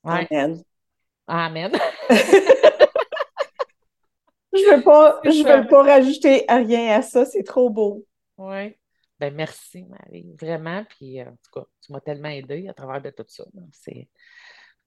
[0.03, 0.63] Amen.
[1.27, 1.71] Amen.
[4.53, 8.05] Je ne veux, pas, je veux pas rajouter rien à ça, c'est trop beau.
[8.37, 8.75] Oui.
[9.20, 10.84] Ben merci, Marie, vraiment.
[10.86, 13.43] Puis, euh, en tout cas, tu m'as tellement aidé à travers de tout ça.
[13.72, 14.07] C'est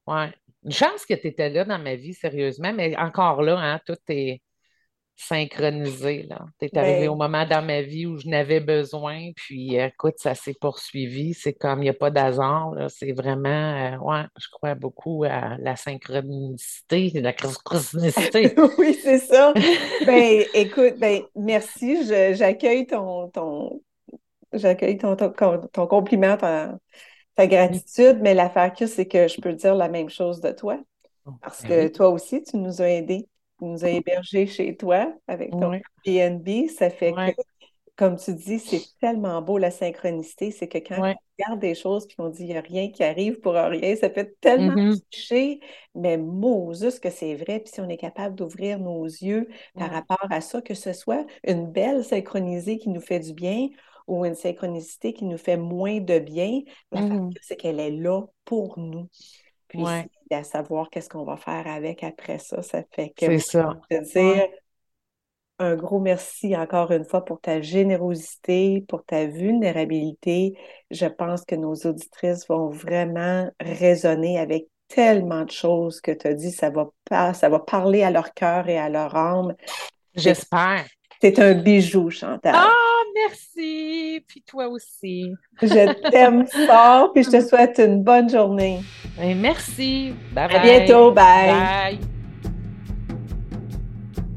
[0.07, 0.33] ouais.
[0.63, 3.97] une chance que tu étais là dans ma vie, sérieusement, mais encore là, hein, tout
[4.07, 4.41] est
[5.21, 6.27] synchronisé.
[6.59, 10.33] Tu es arrivé au moment dans ma vie où je n'avais besoin, puis écoute, ça
[10.33, 11.33] s'est poursuivi.
[11.33, 12.73] C'est comme il n'y a pas d'hasard.
[12.89, 18.55] C'est vraiment, euh, ouais, je crois beaucoup à la synchronicité, la synchronicité.
[18.77, 19.53] oui, c'est ça.
[20.05, 22.05] ben, écoute, ben, merci.
[22.33, 23.81] J'accueille ton, ton,
[24.53, 26.77] j'accueille ton, ton, compliment, ta,
[27.35, 30.79] ta gratitude, mais l'affaire que c'est que je peux dire la même chose de toi.
[31.25, 33.27] Oh, Parce ben que toi aussi, tu nous as aidés
[33.61, 36.69] nous a hébergés chez toi avec ton Airbnb.
[36.69, 37.41] Ça fait que,
[37.95, 40.51] comme tu dis, c'est tellement beau la synchronicité.
[40.51, 43.03] C'est que quand on regarde des choses puis on dit il n'y a rien qui
[43.03, 45.01] arrive pour rien, ça fait tellement mm-hmm.
[45.11, 45.59] toucher.
[45.95, 47.59] Mais Moses, que c'est vrai.
[47.59, 51.25] Puis si on est capable d'ouvrir nos yeux par rapport à ça, que ce soit
[51.45, 53.69] une belle synchronisée qui nous fait du bien
[54.07, 58.21] ou une synchronicité qui nous fait moins de bien, la mm c'est qu'elle est là
[58.45, 59.07] pour nous.
[59.67, 59.83] Puis
[60.31, 62.61] à savoir qu'est-ce qu'on va faire avec après ça.
[62.61, 63.73] Ça fait que c'est ça.
[63.89, 64.47] te dire
[65.61, 70.57] un gros merci encore une fois pour ta générosité, pour ta vulnérabilité.
[70.89, 76.33] Je pense que nos auditrices vont vraiment résonner avec tellement de choses que tu as
[76.33, 76.51] dit.
[76.51, 79.53] Ça va, pas, ça va parler à leur cœur et à leur âme.
[80.15, 80.85] J'espère.
[81.21, 82.55] C'est un bijou, Chantal.
[82.55, 82.73] Ah,
[83.13, 84.23] merci.
[84.27, 85.31] Puis toi aussi.
[85.61, 88.81] Je t'aime fort, puis je te souhaite une bonne journée.
[89.21, 90.13] Et merci.
[90.33, 90.55] Bye bye.
[90.57, 91.11] À bientôt.
[91.11, 91.51] Bye.
[91.51, 91.99] Bye.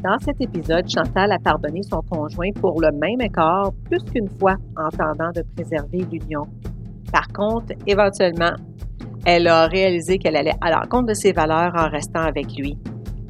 [0.03, 4.57] Dans cet épisode, Chantal a pardonné son conjoint pour le même écart plus qu'une fois
[4.77, 6.43] en tendant de préserver l'union.
[7.11, 8.53] Par contre, éventuellement,
[9.25, 12.77] elle a réalisé qu'elle allait à l'encontre de ses valeurs en restant avec lui.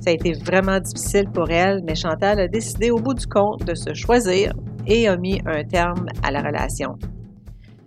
[0.01, 3.65] Ça a été vraiment difficile pour elle, mais Chantal a décidé au bout du compte
[3.65, 4.53] de se choisir
[4.87, 6.99] et a mis un terme à la relation.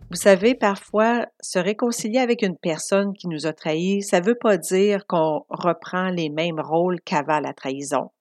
[0.09, 4.37] Vous savez, parfois, se réconcilier avec une personne qui nous a trahis, ça ne veut
[4.39, 8.11] pas dire qu'on reprend les mêmes rôles qu'avant la trahison.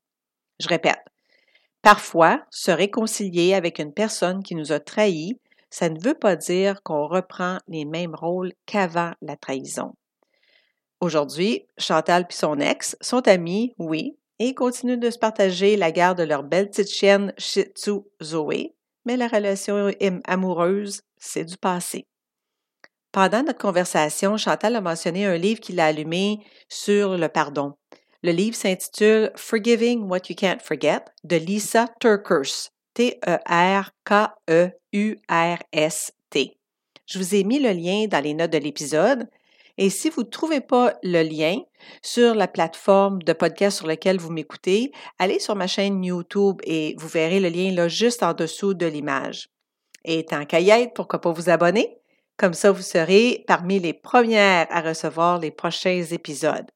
[0.59, 1.05] Je répète,
[1.83, 5.39] parfois, se réconcilier avec une personne qui nous a trahis,
[5.71, 9.95] ça ne veut pas dire qu'on reprend les mêmes rôles qu'avant la trahison.
[11.01, 16.19] Aujourd'hui, Chantal et son ex sont amis, oui, et continuent de se partager la garde
[16.19, 18.75] de leur belle petite chienne Shih Tzu Zoé,
[19.05, 19.91] mais la relation
[20.25, 22.07] amoureuse, c'est du passé.
[23.13, 27.73] Pendant notre conversation, Chantal a mentionné un livre qu'il a allumé sur le pardon.
[28.23, 33.37] Le livre s'intitule Forgiving What You Can't Forget de Lisa Turkers, T-E-R-K-E-U-R-S-T.
[37.07, 39.29] Je vous ai mis le lien dans les notes de l'épisode
[39.79, 41.61] et si vous ne trouvez pas le lien
[42.03, 46.95] sur la plateforme de podcast sur laquelle vous m'écoutez, allez sur ma chaîne YouTube et
[46.99, 49.49] vous verrez le lien juste en dessous de l'image.
[50.05, 51.99] Et tant qu'à y être, pourquoi pas vous abonner?
[52.37, 56.67] Comme ça, vous serez parmi les premières à recevoir les prochains épisodes.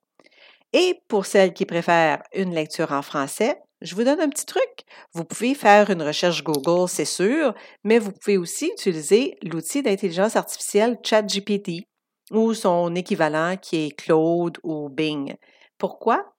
[0.73, 4.85] Et pour celles qui préfèrent une lecture en français, je vous donne un petit truc.
[5.13, 10.37] Vous pouvez faire une recherche Google, c'est sûr, mais vous pouvez aussi utiliser l'outil d'intelligence
[10.37, 11.87] artificielle ChatGPT
[12.31, 15.35] ou son équivalent qui est Claude ou Bing.
[15.79, 16.33] Pourquoi?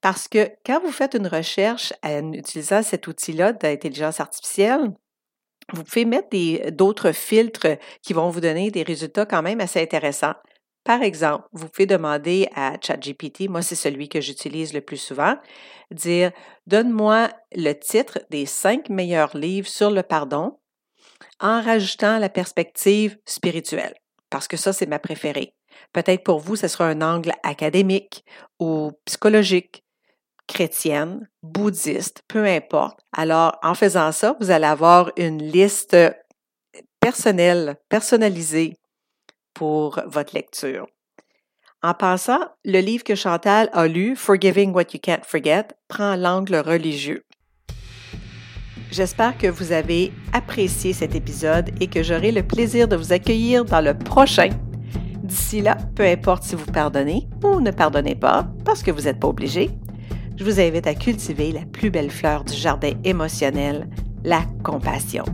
[0.00, 4.92] Parce que quand vous faites une recherche en utilisant cet outil-là d'intelligence artificielle,
[5.72, 10.34] vous pouvez mettre d'autres filtres qui vont vous donner des résultats quand même assez intéressants.
[10.84, 15.36] Par exemple, vous pouvez demander à ChatGPT, moi c'est celui que j'utilise le plus souvent,
[15.92, 16.32] dire
[16.66, 20.58] Donne-moi le titre des cinq meilleurs livres sur le pardon
[21.38, 23.94] en rajoutant la perspective spirituelle
[24.32, 25.54] parce que ça, c'est ma préférée.
[25.92, 28.24] Peut-être pour vous, ce sera un angle académique
[28.58, 29.84] ou psychologique,
[30.46, 32.98] chrétienne, bouddhiste, peu importe.
[33.14, 35.96] Alors, en faisant ça, vous allez avoir une liste
[36.98, 38.78] personnelle, personnalisée
[39.52, 40.86] pour votre lecture.
[41.82, 46.56] En passant, le livre que Chantal a lu, Forgiving What You Can't Forget, prend l'angle
[46.56, 47.22] religieux.
[48.92, 53.64] J'espère que vous avez apprécié cet épisode et que j'aurai le plaisir de vous accueillir
[53.64, 54.50] dans le prochain.
[55.22, 59.18] D'ici là, peu importe si vous pardonnez ou ne pardonnez pas, parce que vous n'êtes
[59.18, 59.70] pas obligé,
[60.36, 63.88] je vous invite à cultiver la plus belle fleur du jardin émotionnel,
[64.24, 65.24] la compassion,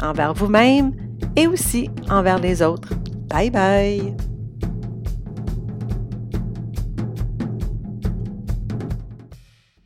[0.00, 0.92] envers vous-même
[1.34, 2.94] et aussi envers les autres.
[3.28, 4.37] Bye bye!